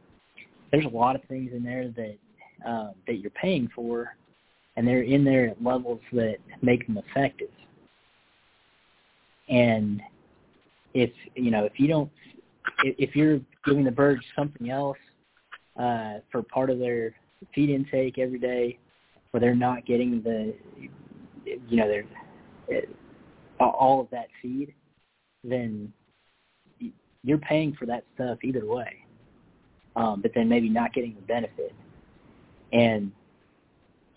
[0.73, 2.17] there's a lot of things in there that
[2.69, 4.17] um, that you're paying for,
[4.77, 7.51] and they're in there at levels that make them effective.
[9.49, 10.03] And
[10.95, 12.11] if you know if you don't,
[12.83, 14.99] if, you're giving the birds something else
[15.79, 17.15] uh, for part of their
[17.55, 18.79] feed intake every day,
[19.31, 20.55] where they're not getting the,
[21.69, 22.05] you know, their
[23.61, 24.75] all of that feed,
[25.45, 25.93] then
[27.23, 29.05] you're paying for that stuff either way.
[29.95, 31.75] Um, but then maybe not getting the benefit.
[32.73, 33.13] And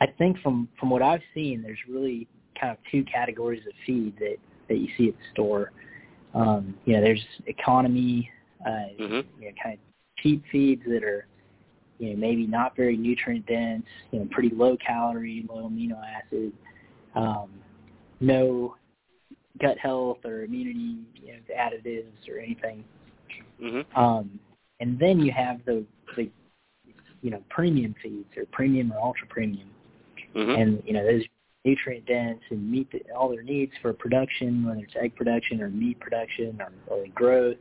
[0.01, 2.27] I think from from what I've seen, there's really
[2.59, 4.38] kind of two categories of feed that
[4.70, 5.72] that you see at the store.
[6.34, 8.30] Um, you know, there's economy,
[8.65, 9.26] uh, Mhm.
[9.39, 9.80] you know, kind of
[10.24, 11.26] cheap feeds that are,
[11.99, 16.53] you know, maybe not very nutrient dense, you know, pretty low calorie, low amino acid,
[17.15, 17.49] um,
[18.20, 18.76] no
[19.59, 22.84] gut health or immunity you know, additives or anything.
[23.61, 23.99] Mm-hmm.
[23.99, 24.39] Um,
[24.80, 26.30] and then you have the, the
[27.22, 29.70] you know premium feeds or premium or ultra premium,
[30.36, 30.61] Mm-hmm.
[30.61, 31.24] and you know those
[31.66, 35.70] nutrient dense and meet the, all their needs for production, whether it's egg production or
[35.70, 37.57] meat production or, or growth.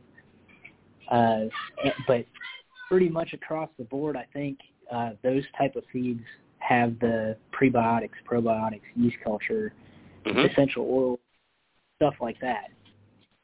[1.09, 1.45] Uh,
[2.07, 2.25] but
[2.87, 4.59] pretty much across the board, I think
[4.91, 6.23] uh, those type of feeds
[6.59, 9.73] have the prebiotics, probiotics, yeast culture,
[10.25, 10.39] mm-hmm.
[10.39, 11.19] essential oil,
[11.97, 12.69] stuff like that.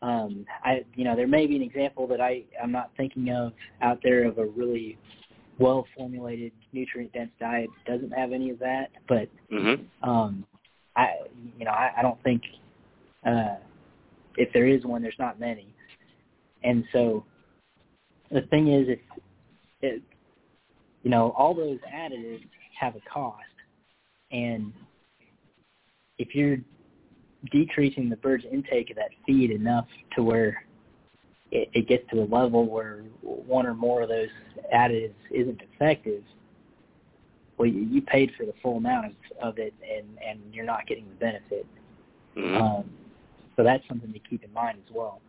[0.02, 3.54] Um, I, you know, there may be an example that I I'm not thinking of
[3.82, 4.98] out there of a really
[5.60, 10.10] well formulated nutrient dense diet doesn't have any of that, but Mm-hmm.
[10.10, 10.46] um,
[10.96, 11.14] I,
[11.58, 12.42] you know, I, I don't think
[13.26, 13.56] uh,
[14.38, 15.68] if there is one, there's not many.
[16.64, 17.26] And so
[18.32, 19.00] the thing is, if
[19.82, 20.02] it,
[21.04, 22.48] you know, all those additives
[22.80, 23.44] have a cost,
[24.32, 24.74] and
[26.18, 26.58] if you're
[27.52, 29.86] decreasing the bird's intake of that feed enough
[30.16, 30.64] to where
[31.52, 34.30] it, it gets to a level where one or more of those
[34.74, 36.24] additives isn't effective,
[37.58, 40.86] well, you, you paid for the full amount of, of it, and and you're not
[40.88, 41.66] getting the benefit.
[42.38, 42.62] Mm-hmm.
[42.62, 42.90] Um,
[43.56, 45.22] so that's something to keep in mind as well.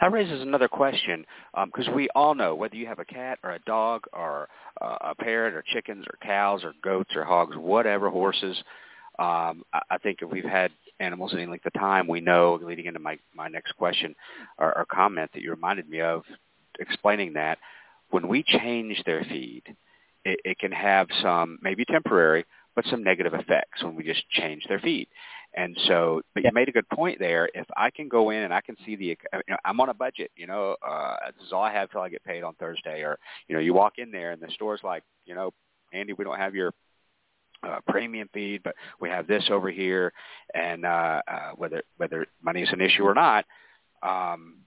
[0.00, 1.24] That raises another question
[1.66, 4.48] because we all know whether you have a cat or a dog or
[4.80, 8.56] uh, a parrot or chickens or cows or goats or hogs, whatever, horses.
[9.18, 10.70] Um, I, I think if we've had
[11.00, 14.14] animals any length of time, we know, leading into my, my next question
[14.58, 16.22] or, or comment that you reminded me of,
[16.78, 17.58] explaining that
[18.10, 19.62] when we change their feed,
[20.24, 24.64] it, it can have some, maybe temporary, but some negative effects when we just change
[24.68, 25.08] their feed.
[25.56, 27.48] And so, but you made a good point there.
[27.54, 29.16] If I can go in and I can see the, you
[29.48, 30.32] know, I'm on a budget.
[30.36, 33.02] You know, uh, this is all I have till I get paid on Thursday.
[33.02, 35.52] Or, you know, you walk in there and the store's like, you know,
[35.92, 36.72] Andy, we don't have your
[37.64, 40.12] uh, premium feed, but we have this over here.
[40.54, 43.44] And uh, uh, whether whether money is an issue or not,
[44.02, 44.58] um,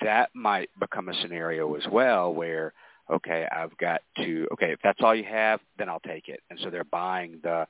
[0.00, 2.72] that might become a scenario as well where
[3.10, 6.40] okay, I've got to okay, if that's all you have, then I'll take it.
[6.50, 7.66] And so they're buying the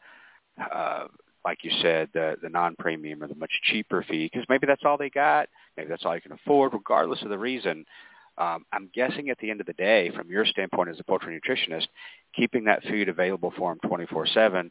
[0.72, 1.06] uh,
[1.44, 4.98] like you said, the the non-premium or the much cheaper fee because maybe that's all
[4.98, 5.48] they got.
[5.76, 7.84] Maybe that's all you can afford, regardless of the reason.
[8.38, 11.40] Um, I'm guessing at the end of the day, from your standpoint as a poultry
[11.40, 11.86] nutritionist,
[12.34, 14.70] keeping that food available for them 24/7,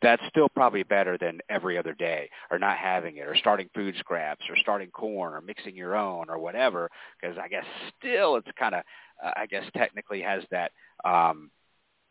[0.00, 3.94] that's still probably better than every other day, or not having it, or starting food
[3.98, 6.90] scraps, or starting corn, or mixing your own, or whatever.
[7.20, 7.64] Because I guess
[7.98, 8.82] still it's kind of,
[9.24, 10.72] uh, I guess technically has that,
[11.04, 11.50] um,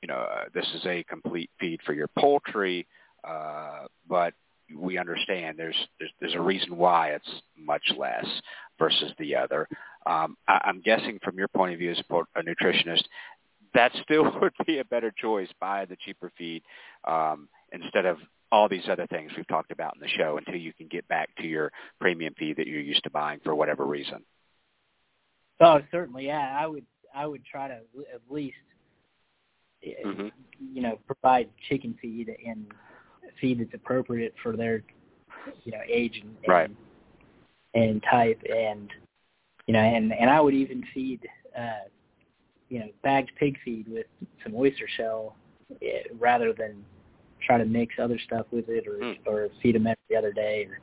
[0.01, 2.87] you know, uh, this is a complete feed for your poultry
[3.23, 4.33] uh, but
[4.75, 8.25] we understand there's, there's there's a reason why it's much less
[8.79, 9.67] versus the other.
[10.05, 13.03] Um, I, I'm guessing from your point of view as a, a nutritionist,
[13.73, 15.49] that still would be a better choice.
[15.59, 16.63] Buy the cheaper feed
[17.07, 18.17] um, instead of
[18.51, 21.29] all these other things we've talked about in the show until you can get back
[21.37, 21.71] to your
[22.01, 24.23] premium feed that you're used to buying for whatever reason.
[25.61, 26.57] Oh, certainly, yeah.
[26.59, 27.75] I would I would try to
[28.13, 28.55] at least
[30.05, 30.27] mm-hmm.
[30.73, 32.65] you know, provide chicken feed and
[33.39, 34.83] feed that's appropriate for their,
[35.63, 36.69] you know, age and, right.
[37.73, 38.89] and, and type and,
[39.71, 41.25] you know, and, and I would even feed,
[41.57, 41.87] uh,
[42.67, 44.05] you know, bagged pig feed with
[44.43, 45.37] some oyster shell
[45.81, 46.83] eh, rather than
[47.41, 49.15] try to mix other stuff with it or, mm.
[49.25, 50.79] or feed them every other day or,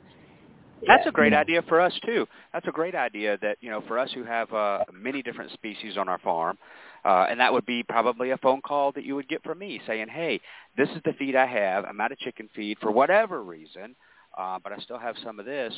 [0.87, 1.37] that's yeah, a great you know.
[1.37, 2.25] idea for us too.
[2.51, 5.97] That's a great idea that you know for us who have uh, many different species
[5.97, 6.57] on our farm,
[7.03, 9.81] uh, and that would be probably a phone call that you would get from me
[9.85, 10.39] saying, "Hey,
[10.77, 11.83] this is the feed I have.
[11.83, 13.93] I'm out of chicken feed for whatever reason,
[14.37, 15.73] uh, but I still have some of this.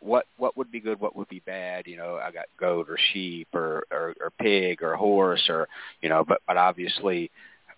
[0.00, 1.00] What what would be good?
[1.00, 1.86] What would be bad?
[1.86, 5.68] You know, I got goat or sheep or or, or pig or horse or
[6.02, 7.30] you know, but but obviously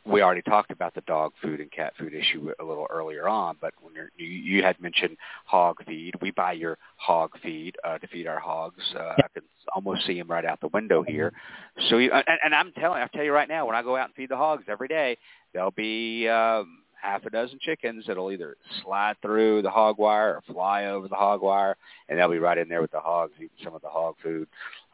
[0.09, 3.57] we already talked about the dog food and cat food issue a little earlier on,
[3.61, 6.15] but when you're, you, you had mentioned hog feed.
[6.23, 8.83] We buy your hog feed uh, to feed our hogs.
[8.95, 9.43] Uh, I can
[9.75, 11.33] almost see them right out the window here.
[11.89, 14.07] So, you, and, and I'm telling, I tell you right now, when I go out
[14.07, 15.19] and feed the hogs every day,
[15.53, 20.53] there'll be um, half a dozen chickens that'll either slide through the hog wire or
[20.53, 21.77] fly over the hog wire,
[22.09, 24.49] and they'll be right in there with the hogs eating some of the hog food.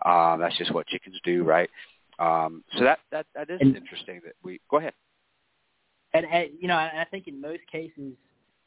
[0.04, 1.70] Um, that's just what chickens do, right?
[2.18, 4.20] Um, so that that that is and, interesting.
[4.24, 4.92] That we go ahead.
[6.12, 8.14] And, and you know, I, I think in most cases,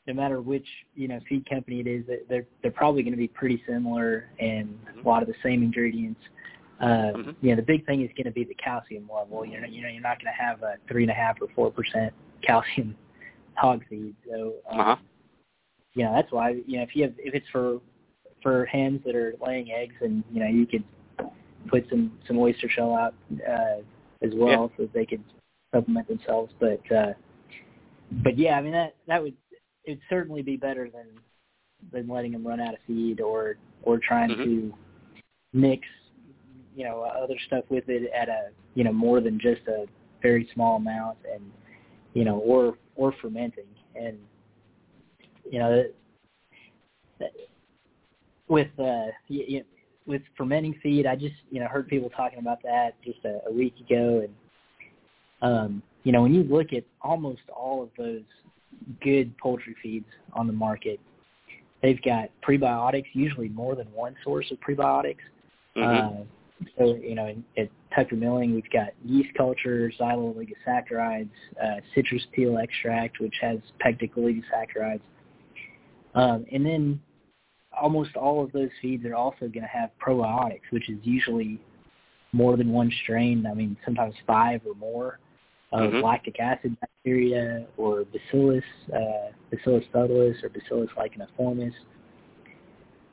[0.06, 3.28] no matter which you know feed company it is, they're they're probably going to be
[3.28, 5.06] pretty similar and mm-hmm.
[5.06, 6.22] a lot of the same ingredients.
[6.80, 7.32] Uh, mm-hmm.
[7.42, 9.46] You know, the big thing is going to be the calcium level.
[9.46, 11.48] You know, you know, you're not going to have a three and a half or
[11.56, 12.14] four percent
[12.44, 12.96] calcium
[13.58, 14.16] hog feed.
[14.30, 14.96] So, um, uh-huh.
[15.94, 17.80] you know, that's why you know if you have if it's for
[18.42, 20.84] for hens that are laying eggs, and you know, you could
[21.70, 23.14] put some some oyster shell out
[23.48, 23.82] uh,
[24.22, 24.86] as well, yeah.
[24.86, 25.24] so they could
[25.74, 26.54] supplement themselves.
[26.60, 27.14] But uh,
[28.24, 29.34] but yeah, I mean that that would
[29.86, 31.08] it'd certainly be better than
[31.92, 34.44] than letting them run out of feed or or trying mm-hmm.
[34.44, 34.74] to
[35.54, 35.88] mix
[36.76, 39.86] you know other stuff with it at a you know more than just a
[40.22, 41.44] very small amount and
[42.14, 44.18] you know or or fermenting and
[45.50, 45.94] you know that,
[47.20, 47.32] that
[48.48, 49.64] with uh you,
[50.08, 53.52] with fermenting feed, I just you know heard people talking about that just a, a
[53.52, 54.34] week ago, and
[55.42, 58.24] um, you know when you look at almost all of those
[59.02, 61.00] good poultry feeds on the market,
[61.84, 65.18] they've got prebiotics, usually more than one source of prebiotics.
[65.76, 66.22] Mm-hmm.
[66.22, 66.24] Uh,
[66.78, 71.30] so you know at Tucker Milling we've got yeast culture, xylo-oligosaccharides,
[71.62, 75.02] uh, citrus peel extract, which has pectic oligosaccharides,
[76.14, 77.02] um, and then
[77.80, 81.60] almost all of those feeds are also going to have probiotics, which is usually
[82.34, 83.48] more than one strain.
[83.48, 85.20] I mean, sometimes five or more
[85.72, 86.06] of mm-hmm.
[86.06, 91.74] lactic acid bacteria or bacillus, uh, bacillus subtilis or bacillus licheniformis.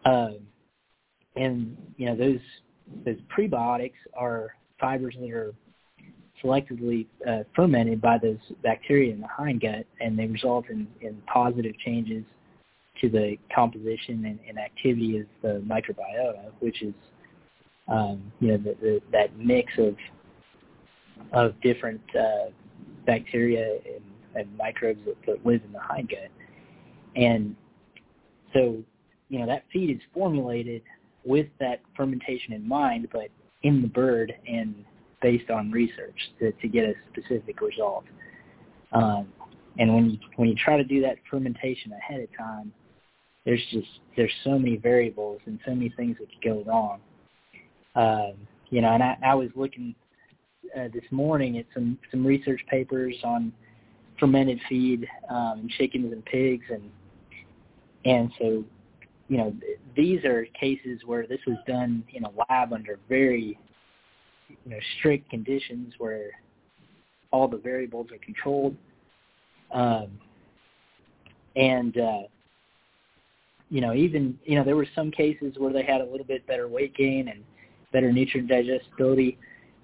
[0.05, 0.39] Um,
[1.37, 2.41] and you know those
[3.05, 4.55] those prebiotics are
[4.85, 5.55] fibers that are
[6.43, 11.75] selectively uh, fermented by those bacteria in the hindgut, and they result in, in positive
[11.79, 12.23] changes
[13.01, 16.93] to the composition and, and activity of the microbiota, which is
[17.89, 19.97] um, you know the, the, that mix of
[21.33, 22.51] of different uh,
[23.07, 24.05] bacteria and,
[24.35, 26.29] and microbes that, that live in the hindgut,
[27.17, 27.57] and
[28.53, 28.77] so
[29.31, 30.83] you know that feed is formulated
[31.25, 33.31] with that fermentation in mind, but
[33.65, 34.75] in the bird and
[35.21, 38.05] based on research to, to get a specific result.
[38.93, 39.27] Um,
[39.79, 42.73] and when you when you try to do that fermentation ahead of time,
[43.45, 47.01] there's just there's so many variables and so many things that could go wrong.
[47.97, 48.35] Um,
[48.71, 49.95] you know, and I, I was looking
[50.77, 53.53] uh, this morning at some some research papers on
[54.21, 56.91] fermented feed um, chickens and pigs, and
[58.05, 58.65] and so
[59.29, 59.55] you know
[59.97, 63.59] these are cases where this was done in a lab under very
[64.49, 66.31] you know strict conditions where
[67.35, 68.77] all the variables are controlled.
[69.73, 70.21] Um,
[71.57, 72.23] and uh,
[73.71, 76.47] you know, even you know, there were some cases where they had a little bit
[76.47, 77.43] better weight gain and
[77.93, 79.37] better nutrient digestibility,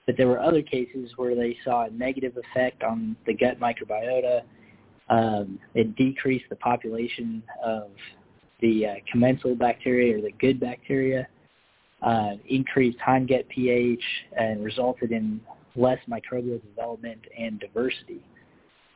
[0.07, 4.43] but there were other cases where they saw a negative effect on the gut microbiota.
[5.09, 7.91] Um, it decreased the population of
[8.61, 11.27] the uh, commensal bacteria or the good bacteria,
[12.03, 14.03] uh, increased hindgut pH,
[14.39, 15.41] and resulted in
[15.77, 18.23] less microbial development and diversity.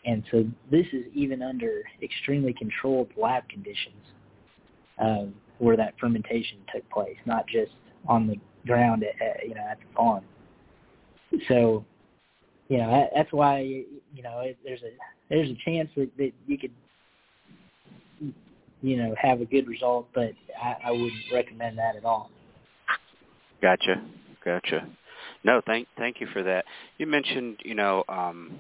[0.07, 4.03] And so this is even under extremely controlled lab conditions
[4.99, 7.73] um, where that fermentation took place, not just
[8.07, 8.37] on the
[8.67, 10.25] ground at, at you know at the farm.
[11.49, 11.85] So,
[12.69, 14.93] you know that, that's why you know there's a
[15.31, 16.73] there's a chance that, that you could
[18.85, 20.33] you know have a good result, but
[20.63, 22.31] I, I wouldn't recommend that at all.
[23.63, 24.03] Gotcha,
[24.45, 24.87] gotcha.
[25.43, 26.67] No, thank thank you for that.
[26.99, 28.59] You mentioned you know um,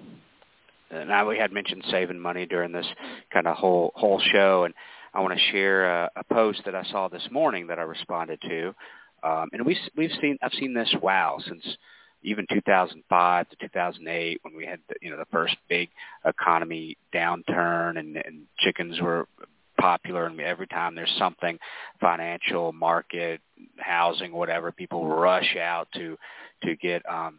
[0.90, 2.86] now we had mentioned saving money during this
[3.34, 4.72] kind of whole whole show, and
[5.12, 8.40] I want to share a, a post that I saw this morning that I responded
[8.48, 8.68] to,
[9.22, 11.64] um, and we we've seen I've seen this wow since
[12.22, 15.90] even 2005 to 2008 when we had the, you know the first big
[16.24, 19.28] economy downturn and, and chickens were
[19.84, 21.58] popular and every time there's something
[22.00, 23.40] financial market
[23.76, 26.16] housing whatever people rush out to
[26.62, 27.38] to get um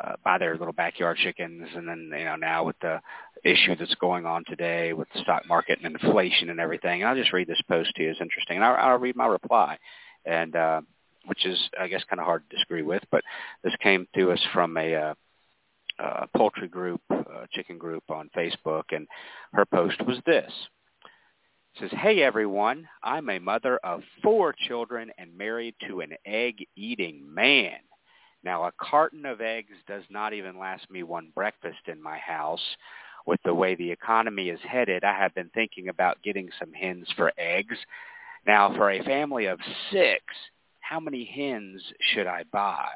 [0.00, 2.98] uh, buy their little backyard chickens and then you know now with the
[3.44, 7.16] issue that's going on today with the stock market and inflation and everything and i'll
[7.16, 9.76] just read this post to you it's interesting and i'll, I'll read my reply
[10.24, 10.80] and uh
[11.26, 13.02] which is I guess kind of hard to disagree with.
[13.10, 13.22] But
[13.64, 15.14] this came to us from a, uh,
[15.98, 19.06] uh, poultry group, uh, chicken group on Facebook, and
[19.54, 20.52] her post was this.
[21.78, 27.80] Says, "Hey everyone, I'm a mother of four children and married to an egg-eating man.
[28.42, 32.76] Now a carton of eggs does not even last me one breakfast in my house."
[33.26, 37.10] With the way the economy is headed, I have been thinking about getting some hens
[37.16, 37.76] for eggs.
[38.46, 39.60] Now, for a family of
[39.90, 40.22] six,
[40.80, 42.88] how many hens should I buy?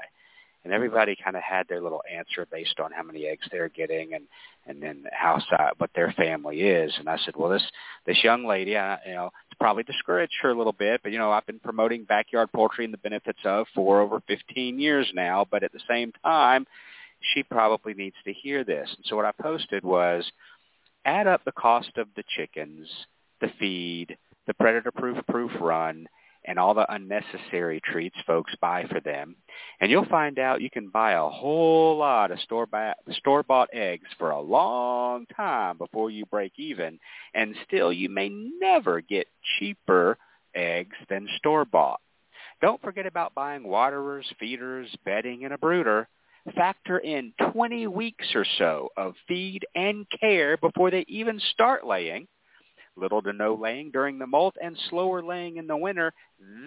[0.63, 4.15] And everybody kind of had their little answer based on how many eggs they're getting
[4.15, 4.29] and
[4.71, 5.41] and then how
[5.79, 6.93] what their family is.
[6.99, 7.63] And I said, well, this
[8.07, 11.19] this young lady, I, you know, it's probably discouraged her a little bit, but you
[11.19, 15.45] know, I've been promoting backyard poultry and the benefits of for over 15 years now.
[15.51, 16.67] But at the same time,
[17.35, 18.89] she probably needs to hear this.
[18.97, 20.25] And so what I posted was,
[21.05, 22.89] add up the cost of the chickens,
[23.41, 24.17] the feed,
[24.47, 26.07] the predator-proof proof run,
[26.45, 29.37] and all the unnecessary treats folks buy for them.
[29.81, 34.31] And you'll find out you can buy a whole lot of store-bought, store-bought eggs for
[34.31, 36.99] a long time before you break even,
[37.35, 39.27] and still you may never get
[39.59, 40.17] cheaper
[40.55, 42.01] eggs than store-bought.
[42.63, 46.09] Don't forget about buying waterers, feeders, bedding, and a brooder.
[46.55, 52.27] Factor in 20 weeks or so of feed and care before they even start laying–
[52.97, 56.13] little to no laying during the molt, and slower laying in the winter.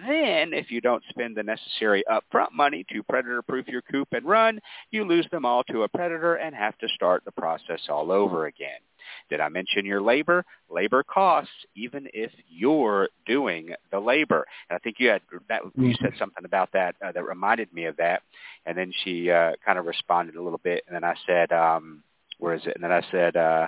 [0.06, 4.60] Then, if you don't spend the necessary upfront money to predator-proof your coop and run,
[4.90, 8.46] you lose them all to a predator and have to start the process all over
[8.46, 8.80] again.
[9.28, 10.44] Did I mention your labor?
[10.70, 14.46] Labor costs, even if you're doing the labor.
[14.68, 15.62] And I think you had that.
[15.76, 16.18] You said mm-hmm.
[16.18, 18.22] something about that uh, that reminded me of that.
[18.66, 20.84] And then she uh, kind of responded a little bit.
[20.86, 22.02] And then I said, um,
[22.38, 23.66] "Where is it?" And then I said, uh,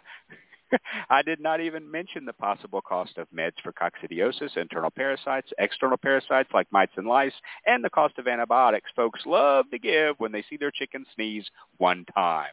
[1.11, 5.97] I did not even mention the possible cost of meds for coccidiosis, internal parasites, external
[5.97, 7.33] parasites like mites and lice,
[7.67, 11.45] and the cost of antibiotics folks love to give when they see their chicken sneeze
[11.79, 12.53] one time.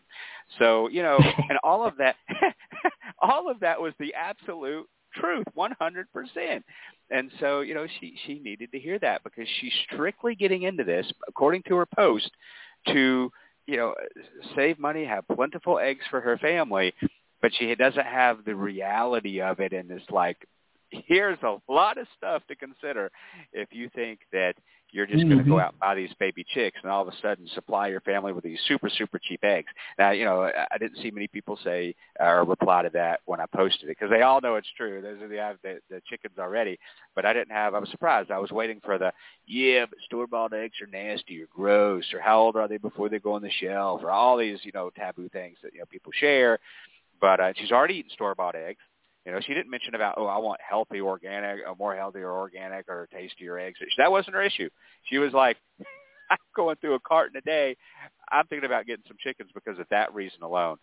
[0.59, 1.18] So, you know,
[1.49, 2.16] and all of that,
[3.22, 6.64] all of that was the absolute truth, 100%.
[7.11, 10.84] And so, you know, she, she needed to hear that because she's strictly getting into
[10.84, 12.32] this, according to her post,
[12.88, 13.32] to,
[13.68, 13.93] you know,
[14.55, 16.93] save money, have plentiful eggs for her family,
[17.43, 20.47] but she doesn't have the reality of it and it's like
[20.89, 23.11] here's a lot of stuff to consider
[23.51, 24.55] if you think that
[24.91, 25.29] you're just mm-hmm.
[25.29, 27.87] going to go out and buy these baby chicks and all of a sudden supply
[27.87, 29.67] your family with these super super cheap eggs.
[29.97, 33.45] Now, you know, I didn't see many people say or reply to that when I
[33.47, 35.01] posted it because they all know it's true.
[35.01, 36.77] Those are the the, the chickens already,
[37.15, 37.73] but I didn't have.
[37.73, 38.29] I was surprised.
[38.29, 39.11] I was waiting for the
[39.47, 43.09] yeah, but store bought eggs are nasty or gross or how old are they before
[43.09, 45.85] they go on the shelf or all these you know taboo things that you know
[45.89, 46.59] people share.
[47.22, 48.80] But uh, she's already eaten store-bought eggs.
[49.26, 52.32] You know, she didn't mention about, oh, I want healthy organic, or more healthy or
[52.32, 53.80] organic or tastier eggs.
[53.97, 54.70] That wasn't her issue.
[55.09, 55.57] She was like,
[56.30, 57.78] I'm going through a carton a day.
[58.32, 60.78] I'm thinking about getting some chickens because of that reason alone.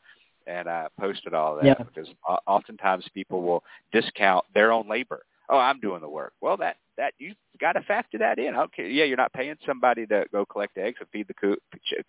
[0.46, 1.74] And I posted all that yeah.
[1.74, 2.08] because
[2.46, 3.62] oftentimes people will
[3.92, 5.22] discount their own labor.
[5.50, 6.32] Oh, I'm doing the work.
[6.40, 8.54] Well, that that you got to factor that in.
[8.54, 11.58] Okay, yeah, you're not paying somebody to go collect eggs and feed the coop,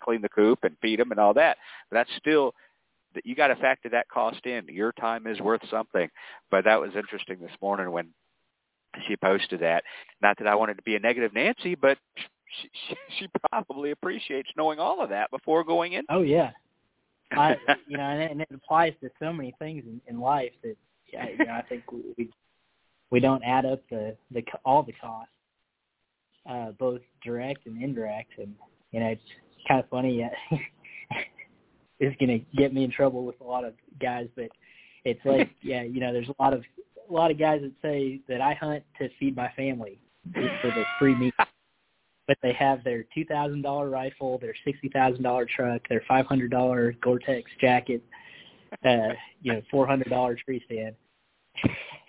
[0.02, 1.56] clean the coop, and feed them and all that.
[1.90, 2.54] But that's still
[3.14, 4.66] that you got to factor that cost in.
[4.68, 6.08] Your time is worth something.
[6.50, 8.08] But that was interesting this morning when
[9.06, 9.84] she posted that.
[10.20, 14.50] Not that I wanted to be a negative Nancy, but she, she, she probably appreciates
[14.56, 16.04] knowing all of that before going in.
[16.08, 16.50] Oh yeah,
[17.32, 17.56] I
[17.86, 20.76] you know, and it, and it applies to so many things in, in life that
[21.12, 22.30] yeah, you know, I think we
[23.10, 25.32] we don't add up the the all the costs,
[26.48, 28.54] uh, both direct and indirect, and
[28.90, 29.22] you know it's
[29.68, 30.28] kind of funny.
[32.02, 34.48] is going to get me in trouble with a lot of guys, but
[35.04, 36.62] it's like, yeah, you know, there's a lot of
[37.08, 39.98] a lot of guys that say that I hunt to feed my family
[40.32, 41.34] for the free meat,
[42.26, 46.26] but they have their two thousand dollar rifle, their sixty thousand dollar truck, their five
[46.26, 48.02] hundred dollar Gore-Tex jacket,
[48.84, 50.94] uh, you know, four hundred dollar tree stand.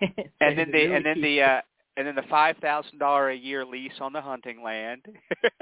[0.40, 1.60] and then the really and then the uh
[1.96, 5.02] and then the five thousand dollar a year lease on the hunting land.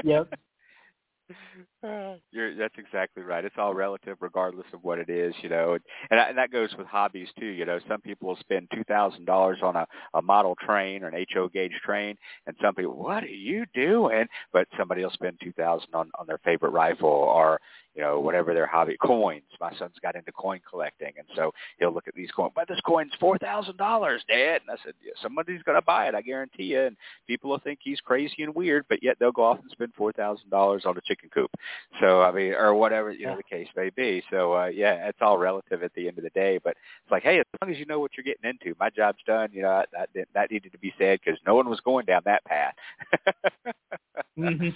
[0.04, 0.32] yep.
[2.30, 3.44] You're, that's exactly right.
[3.44, 5.72] It's all relative, regardless of what it is, you know.
[5.74, 7.46] And, and, and that goes with hobbies too.
[7.46, 11.08] You know, some people will spend two thousand dollars on a, a model train or
[11.08, 14.26] an HO gauge train, and some people, what are you doing?
[14.52, 17.60] But somebody will spend two thousand on on their favorite rifle or
[17.94, 19.42] you know, whatever their hobby, coins.
[19.60, 22.52] My son's got into coin collecting, and so he'll look at these coins.
[22.54, 24.62] But this coin's four thousand dollars, Dad.
[24.62, 26.14] And I said, yeah, somebody's going to buy it.
[26.14, 26.80] I guarantee you.
[26.80, 26.96] And
[27.26, 30.12] people will think he's crazy and weird, but yet they'll go off and spend four
[30.12, 31.50] thousand dollars on a chicken coop.
[32.00, 34.22] So I mean, or whatever you know the case may be.
[34.30, 36.58] So uh, yeah, it's all relative at the end of the day.
[36.62, 39.22] But it's like, hey, as long as you know what you're getting into, my job's
[39.26, 39.50] done.
[39.52, 42.44] You know, that that needed to be said because no one was going down that
[42.44, 42.74] path.
[44.38, 44.68] mm-hmm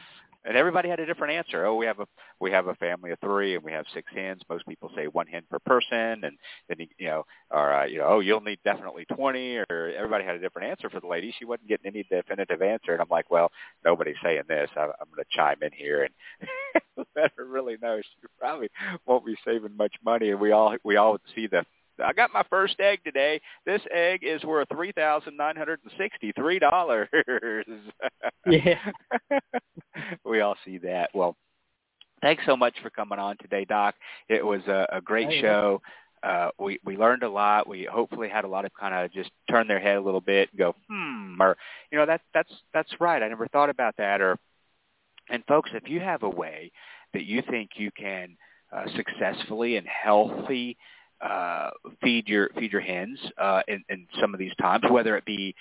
[0.47, 1.67] and everybody had a different answer.
[1.67, 2.07] Oh, we have a
[2.41, 4.43] we have a family of three, and we have six hens.
[4.49, 8.07] Most people say one hen per person, and then you know, or uh, you know,
[8.07, 9.57] oh, you'll need definitely twenty.
[9.57, 11.35] Or everybody had a different answer for the lady.
[11.39, 13.51] She wasn't getting any definitive answer, and I'm like, well,
[13.85, 14.71] nobody's saying this.
[14.77, 18.01] I, I'm going to chime in here and let her really know.
[18.01, 18.69] She probably
[19.07, 21.65] won't be saving much money, and we all we all see the
[22.05, 23.41] I got my first egg today.
[23.65, 27.09] This egg is worth three thousand nine hundred and sixty-three dollars.
[28.47, 28.79] yeah,
[30.25, 31.11] we all see that.
[31.15, 31.37] Well,
[32.23, 33.95] thanks so much for coming on today, Doc.
[34.29, 35.81] It was a, a great show.
[36.23, 37.69] Uh, we we learned a lot.
[37.69, 40.49] We hopefully had a lot of kind of just turn their head a little bit
[40.51, 41.57] and go, hmm, or
[41.91, 43.23] you know that that's that's right.
[43.23, 44.21] I never thought about that.
[44.21, 44.39] Or
[45.29, 46.73] and folks, if you have a way
[47.13, 48.37] that you think you can
[48.73, 50.77] uh, successfully and healthy
[51.21, 51.71] uh,
[52.03, 55.55] feed your feed your hens uh, in, in some of these times, whether it be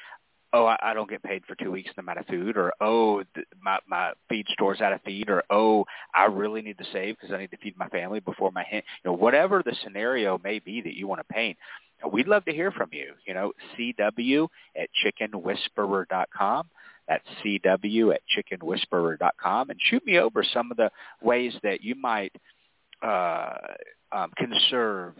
[0.53, 2.73] oh I, I don't get paid for two weeks in the amount of food, or
[2.81, 6.85] oh th- my my feed store's out of feed, or oh I really need to
[6.91, 8.81] save because I need to feed my family before my hen.
[9.03, 11.57] You know whatever the scenario may be that you want to paint,
[12.11, 13.13] we'd love to hear from you.
[13.25, 16.67] You know CW at chickenwhisperer.com.
[17.07, 20.89] That's CW at chickenwhisperer.com, and shoot me over some of the
[21.21, 22.33] ways that you might
[23.03, 23.53] uh,
[24.15, 25.13] um, conserve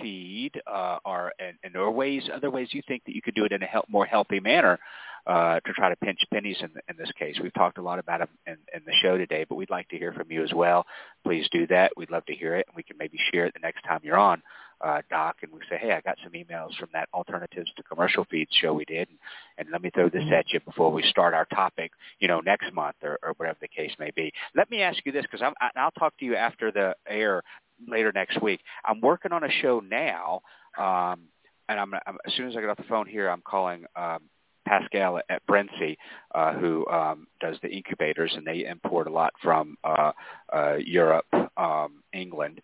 [0.00, 3.52] feed uh, or and, or ways other ways you think that you could do it
[3.52, 4.78] in a help, more healthy manner
[5.26, 7.36] uh, to try to pinch pennies in, in this case.
[7.40, 9.98] We've talked a lot about them in, in the show today, but we'd like to
[9.98, 10.84] hear from you as well.
[11.24, 11.92] Please do that.
[11.96, 14.18] We'd love to hear it, and we can maybe share it the next time you're
[14.18, 14.42] on,
[14.80, 18.26] uh, Doc, and we say, hey, I got some emails from that alternatives to commercial
[18.28, 19.18] feeds show we did, and,
[19.58, 22.72] and let me throw this at you before we start our topic, you know, next
[22.74, 24.32] month or, or whatever the case may be.
[24.56, 25.46] Let me ask you this, because
[25.76, 27.42] I'll talk to you after the air
[27.88, 28.60] later next week.
[28.84, 30.42] I'm working on a show now,
[30.78, 31.20] um,
[31.68, 34.22] and I'm, I'm as soon as I get off the phone here, I'm calling um,
[34.66, 35.96] Pascal at Brinsea,
[36.34, 40.12] uh, who um, does the incubators, and they import a lot from uh,
[40.52, 41.26] uh, Europe,
[41.56, 42.60] um, England.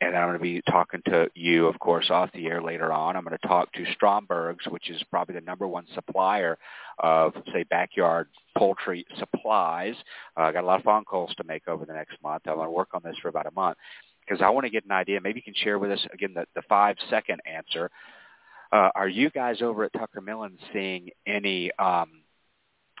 [0.00, 3.16] And I'm going to be talking to you, of course, off the air later on.
[3.16, 6.56] I'm going to talk to Stromberg's, which is probably the number one supplier
[7.00, 9.96] of, say, backyard poultry supplies.
[10.36, 12.44] Uh, I got a lot of phone calls to make over the next month.
[12.46, 13.76] I want to work on this for about a month
[14.28, 15.20] because I want to get an idea.
[15.20, 17.90] Maybe you can share with us again the, the five second answer.
[18.70, 21.70] Uh, are you guys over at Tucker Milling seeing any?
[21.78, 22.22] Um,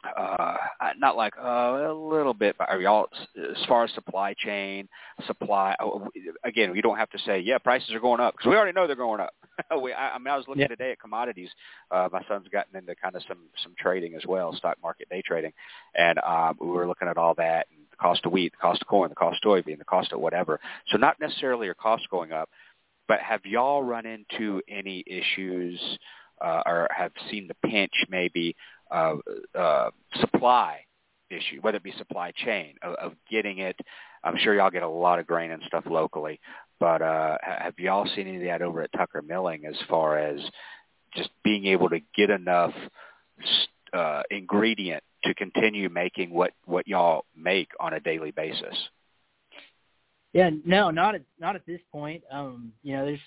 [0.04, 0.56] uh,
[0.98, 4.88] not like uh, a little bit, but are y'all as far as supply chain,
[5.26, 5.74] supply?
[5.80, 6.08] Oh,
[6.44, 8.86] again, you don't have to say, yeah, prices are going up because we already know
[8.86, 9.34] they're going up.
[9.82, 10.68] we, I, I mean, I was looking yeah.
[10.68, 11.50] today at commodities.
[11.90, 15.22] Uh, my son's gotten into kind of some some trading as well, stock market day
[15.24, 15.52] trading,
[15.94, 17.66] and um, we were looking at all that.
[17.70, 20.12] And the cost of wheat, the cost of corn, the cost of soybean, the cost
[20.12, 20.60] of whatever.
[20.88, 22.48] So not necessarily your cost going up,
[23.08, 25.80] but have y'all run into any issues
[26.40, 28.54] uh, or have seen the pinch maybe
[28.90, 29.14] uh,
[29.58, 29.90] uh,
[30.20, 30.80] supply
[31.30, 33.76] issue, whether it be supply chain of, of getting it?
[34.24, 36.40] I'm sure y'all get a lot of grain and stuff locally,
[36.80, 40.40] but uh, have y'all seen any of that over at Tucker Milling as far as
[41.14, 42.74] just being able to get enough
[43.92, 48.76] uh, ingredient to continue making what what y'all make on a daily basis?
[50.32, 52.22] Yeah, no, not at not at this point.
[52.30, 53.20] Um, you know, there's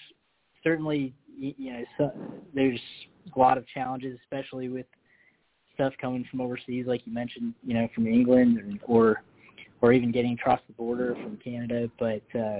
[0.63, 2.11] certainly you know so,
[2.53, 2.79] there's
[3.35, 4.85] a lot of challenges, especially with
[5.73, 9.23] stuff coming from overseas, like you mentioned, you know, from England or
[9.81, 11.89] or even getting across the border from Canada.
[11.99, 12.59] But uh,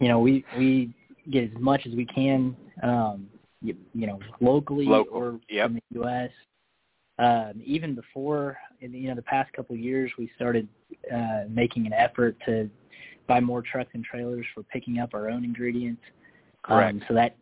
[0.00, 0.94] you know, we we
[1.30, 3.28] get as much as we can, um,
[3.60, 5.14] you, you know, locally Local.
[5.14, 5.66] or yep.
[5.66, 6.30] from the U.S
[7.18, 10.68] um, even before in you know the past couple of years, we started
[11.12, 12.70] uh, making an effort to
[13.26, 16.02] buy more trucks and trailers for picking up our own ingredients.
[16.62, 16.94] Correct.
[16.94, 17.36] Um, so that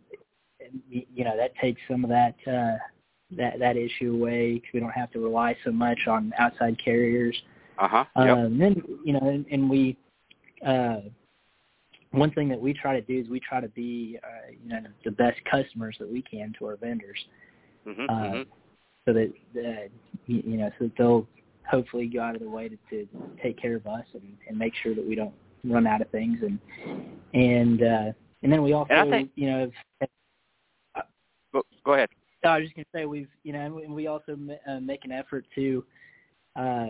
[0.89, 2.79] you know that takes some of that uh,
[3.37, 7.37] that that issue away because we don't have to rely so much on outside carriers.
[7.79, 8.05] Uh huh.
[8.17, 8.37] Yep.
[8.37, 9.97] Um, then you know, and, and we.
[10.67, 11.01] Uh,
[12.13, 14.81] one thing that we try to do is we try to be, uh, you know,
[15.05, 17.19] the best customers that we can to our vendors.
[17.87, 18.43] Mm-hmm, uh, mm-hmm
[19.07, 19.89] so that uh,
[20.27, 21.27] you know so that they'll
[21.69, 23.09] hopefully go out of the way to, to
[23.43, 25.35] take care of us and, and make sure that we don't
[25.65, 26.59] run out of things and
[27.35, 28.13] and uh,
[28.43, 29.71] and then we also think, you know
[30.01, 31.01] have,
[31.85, 32.09] go ahead.
[32.51, 35.45] I was just gonna say we've you know and we also uh, make an effort
[35.55, 35.85] to
[36.57, 36.87] uh,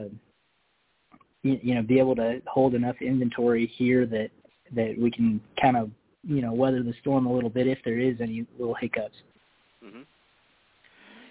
[1.42, 4.30] you, you know be able to hold enough inventory here that
[4.74, 5.90] that we can kind of
[6.24, 9.16] you know weather the storm a little bit if there is any little hiccups.
[9.84, 10.02] Mm-hmm.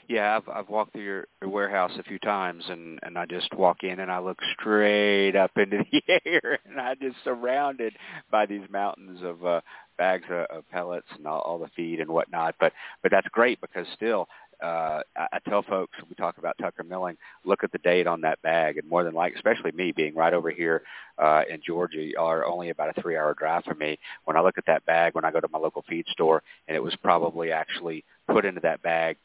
[0.08, 3.54] Yeah, I've I've walked through your, your warehouse a few times, and and I just
[3.56, 7.96] walk in and I look straight up into the air, and I just surrounded
[8.32, 9.62] by these mountains of uh,
[9.98, 12.56] bags of, of pellets and all, all the feed and whatnot.
[12.60, 14.28] But but that's great because still
[14.62, 18.08] uh, I, I tell folks when we talk about Tucker Milling, look at the date
[18.08, 20.84] on that bag, and more than like, especially me being right over here
[21.18, 23.98] uh, in Georgia, are only about a three-hour drive from me.
[24.26, 26.76] When I look at that bag, when I go to my local feed store, and
[26.76, 29.18] it was probably actually put into that bag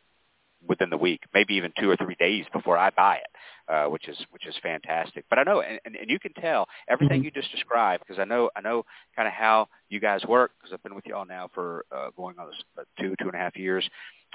[0.66, 4.08] within the week, maybe even two or three days before I buy it, uh, which
[4.08, 5.24] is which is fantastic.
[5.30, 7.26] But I know, and, and, and you can tell everything mm-hmm.
[7.26, 8.84] you just described because I know I know
[9.16, 12.38] kind of how you guys work because I've been with y'all now for uh, going
[12.38, 13.88] on this, uh, two two and a half years,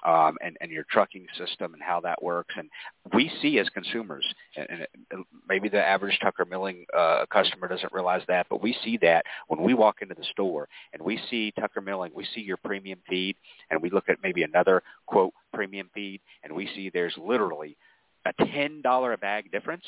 [0.03, 2.53] um, and and your trucking system and how that works.
[2.57, 2.69] And
[3.13, 8.21] we see as consumers, and, and maybe the average Tucker Milling uh, customer doesn't realize
[8.27, 11.81] that, but we see that when we walk into the store and we see Tucker
[11.81, 13.35] Milling, we see your premium feed,
[13.69, 17.77] and we look at maybe another quote premium feed, and we see there's literally
[18.25, 19.85] a ten dollar a bag difference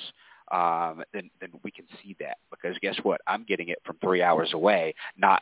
[0.51, 3.21] um, then then we can see that because guess what?
[3.27, 5.41] I'm getting it from three hours away, not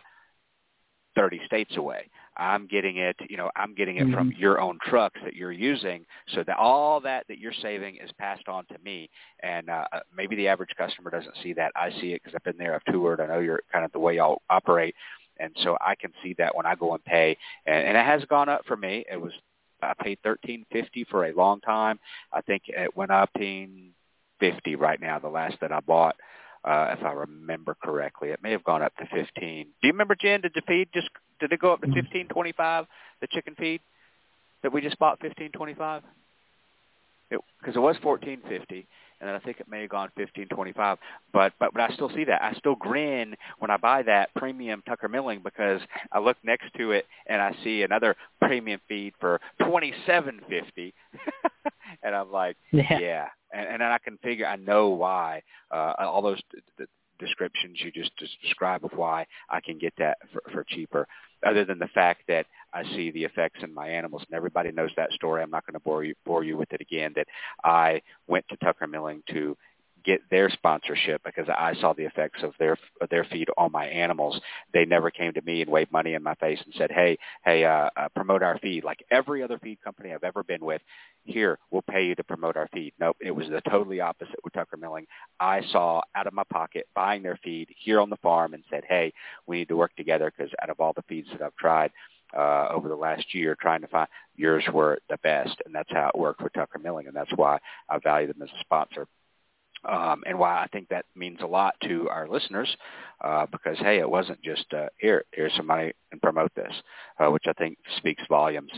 [1.16, 2.10] 30 states away.
[2.38, 4.14] I'm getting it, you know, I'm getting it mm-hmm.
[4.14, 8.10] from your own trucks that you're using so that all that that you're saving is
[8.18, 9.10] passed on to me.
[9.42, 11.72] And uh, uh maybe the average customer doesn't see that.
[11.76, 13.22] I see it because I've been there, I've toured.
[13.22, 14.96] I know you're kind of the way y'all operate.
[15.40, 17.38] And so I can see that when I go and pay.
[17.66, 19.06] And, and it has gone up for me.
[19.12, 19.34] It was,
[19.82, 22.00] I paid thirteen fifty for a long time.
[22.34, 23.68] I think it went up to
[24.40, 26.16] fifty right now, the last that I bought
[26.66, 28.30] uh, if I remember correctly.
[28.30, 29.28] It may have gone up to 15.
[29.36, 30.42] Do you remember, Jen?
[30.42, 31.10] Did the feed just
[31.40, 32.28] did it go up to 15.25?
[32.28, 32.84] Mm-hmm.
[33.22, 33.82] The chicken feed
[34.64, 36.02] that we just bought 15.25?
[37.30, 38.86] Because it, it was 14.50, and
[39.22, 40.98] then I think it may have gone 15.25.
[41.34, 42.42] But but but I still see that.
[42.42, 45.82] I still grin when I buy that premium Tucker Milling because
[46.12, 50.94] I look next to it and I see another premium feed for 27.50,
[52.04, 53.00] and I'm like, yeah.
[53.00, 53.26] yeah
[53.56, 55.42] and, and I can figure, I know why
[55.72, 56.42] uh, all those
[56.78, 56.86] d-
[57.20, 61.08] descriptions you just, just described of why I can get that for, for cheaper.
[61.46, 64.92] Other than the fact that I see the effects in my animals, and everybody knows
[64.98, 65.42] that story.
[65.42, 67.14] I'm not going to bore you bore you with it again.
[67.16, 67.28] That
[67.64, 69.56] I went to Tucker Milling to
[70.06, 73.86] get their sponsorship because I saw the effects of their of their feed on my
[73.86, 74.40] animals.
[74.74, 77.66] They never came to me and waved money in my face and said, "Hey, hey,
[77.66, 80.82] uh, uh, promote our feed." Like every other feed company I've ever been with,
[81.24, 82.94] here we'll pay you to promote our feed.
[83.00, 85.08] Nope, it was the totally opposite with Tucker Milling.
[85.40, 88.84] I saw out of my pocket buying their feed here on the farm and said,
[88.88, 89.12] "Hey,
[89.48, 91.92] we need to work together because out of all the feeds that I've tried."
[92.36, 96.10] Uh, over the last year trying to find yours were the best and that's how
[96.14, 99.08] it worked with Tucker Milling and that's why I value them as a sponsor
[99.88, 102.76] um, and why I think that means a lot to our listeners,
[103.24, 106.72] uh, because hey, it wasn't just uh, here, here's somebody and promote this,
[107.20, 108.72] uh, which I think speaks volumes.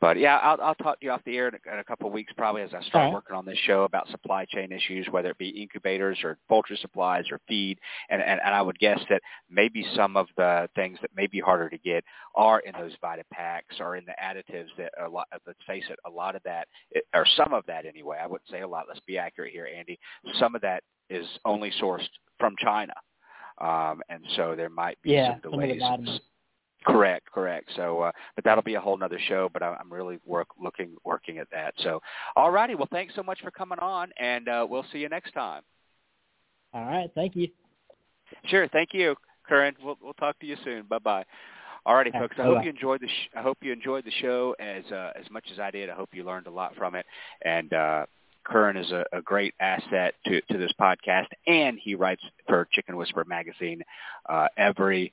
[0.00, 2.06] But yeah, I'll, I'll talk to you off the air in a, in a couple
[2.06, 3.12] of weeks, probably as I start right.
[3.12, 7.24] working on this show about supply chain issues, whether it be incubators or poultry supplies
[7.30, 7.78] or feed,
[8.10, 11.40] and, and, and I would guess that maybe some of the things that may be
[11.40, 12.04] harder to get
[12.34, 15.26] are in those Vita packs or in the additives that a lot.
[15.46, 16.68] Let's face it, a lot of that,
[17.14, 18.18] or some of that anyway.
[18.22, 18.86] I wouldn't say a lot.
[18.88, 19.98] Let's be accurate here, Andy.
[20.38, 22.08] Some of that is only sourced
[22.38, 22.94] from China.
[23.60, 25.80] Um, and so there might be yeah, some delays.
[25.80, 26.18] Some
[26.84, 27.70] correct, correct.
[27.76, 29.48] So, uh, but that'll be a whole nother show.
[29.52, 31.74] But I, I'm really work looking working at that.
[31.78, 32.00] So,
[32.36, 32.74] all righty.
[32.74, 35.62] Well, thanks so much for coming on, and uh, we'll see you next time.
[36.72, 37.10] All right.
[37.14, 37.48] Thank you.
[38.46, 38.66] Sure.
[38.68, 39.14] Thank you,
[39.48, 39.74] Curran.
[39.82, 40.86] We'll we'll talk to you soon.
[40.86, 41.24] Bye bye.
[41.86, 42.36] All righty, folks.
[42.38, 43.08] I hope you enjoyed the.
[43.08, 45.90] Sh- I hope you enjoyed the show as uh, as much as I did.
[45.90, 47.06] I hope you learned a lot from it,
[47.44, 47.72] and.
[47.72, 48.06] uh
[48.44, 52.96] Curran is a, a great asset to, to this podcast, and he writes for Chicken
[52.96, 53.82] Whisperer magazine
[54.28, 55.12] uh, every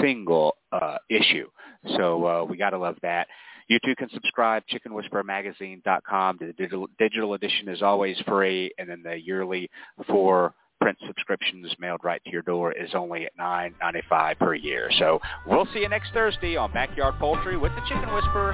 [0.00, 1.48] single uh, issue.
[1.96, 3.28] So uh, we got to love that.
[3.68, 6.36] You too can subscribe, chickenwhisperermagazine.com.
[6.40, 9.68] The digital, digital edition is always free, and then the yearly
[10.06, 14.54] for print subscriptions mailed right to your door is only at nine ninety five per
[14.54, 14.88] year.
[14.98, 18.52] So we'll see you next Thursday on Backyard Poultry with the Chicken Whisperer.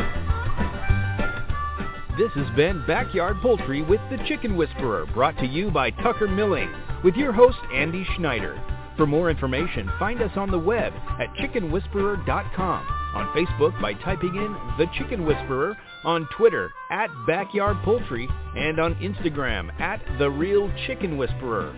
[2.18, 6.70] This has been Backyard Poultry with the Chicken Whisperer, brought to you by Tucker Milling,
[7.02, 8.62] with your host Andy Schneider.
[8.98, 14.52] For more information, find us on the web at chickenwhisperer.com, on Facebook by typing in
[14.76, 15.74] The Chicken Whisperer,
[16.04, 21.74] on Twitter at Backyard Poultry, and on Instagram at The Real Chicken Whisperer.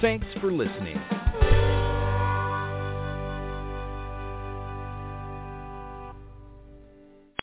[0.00, 0.98] Thanks for listening.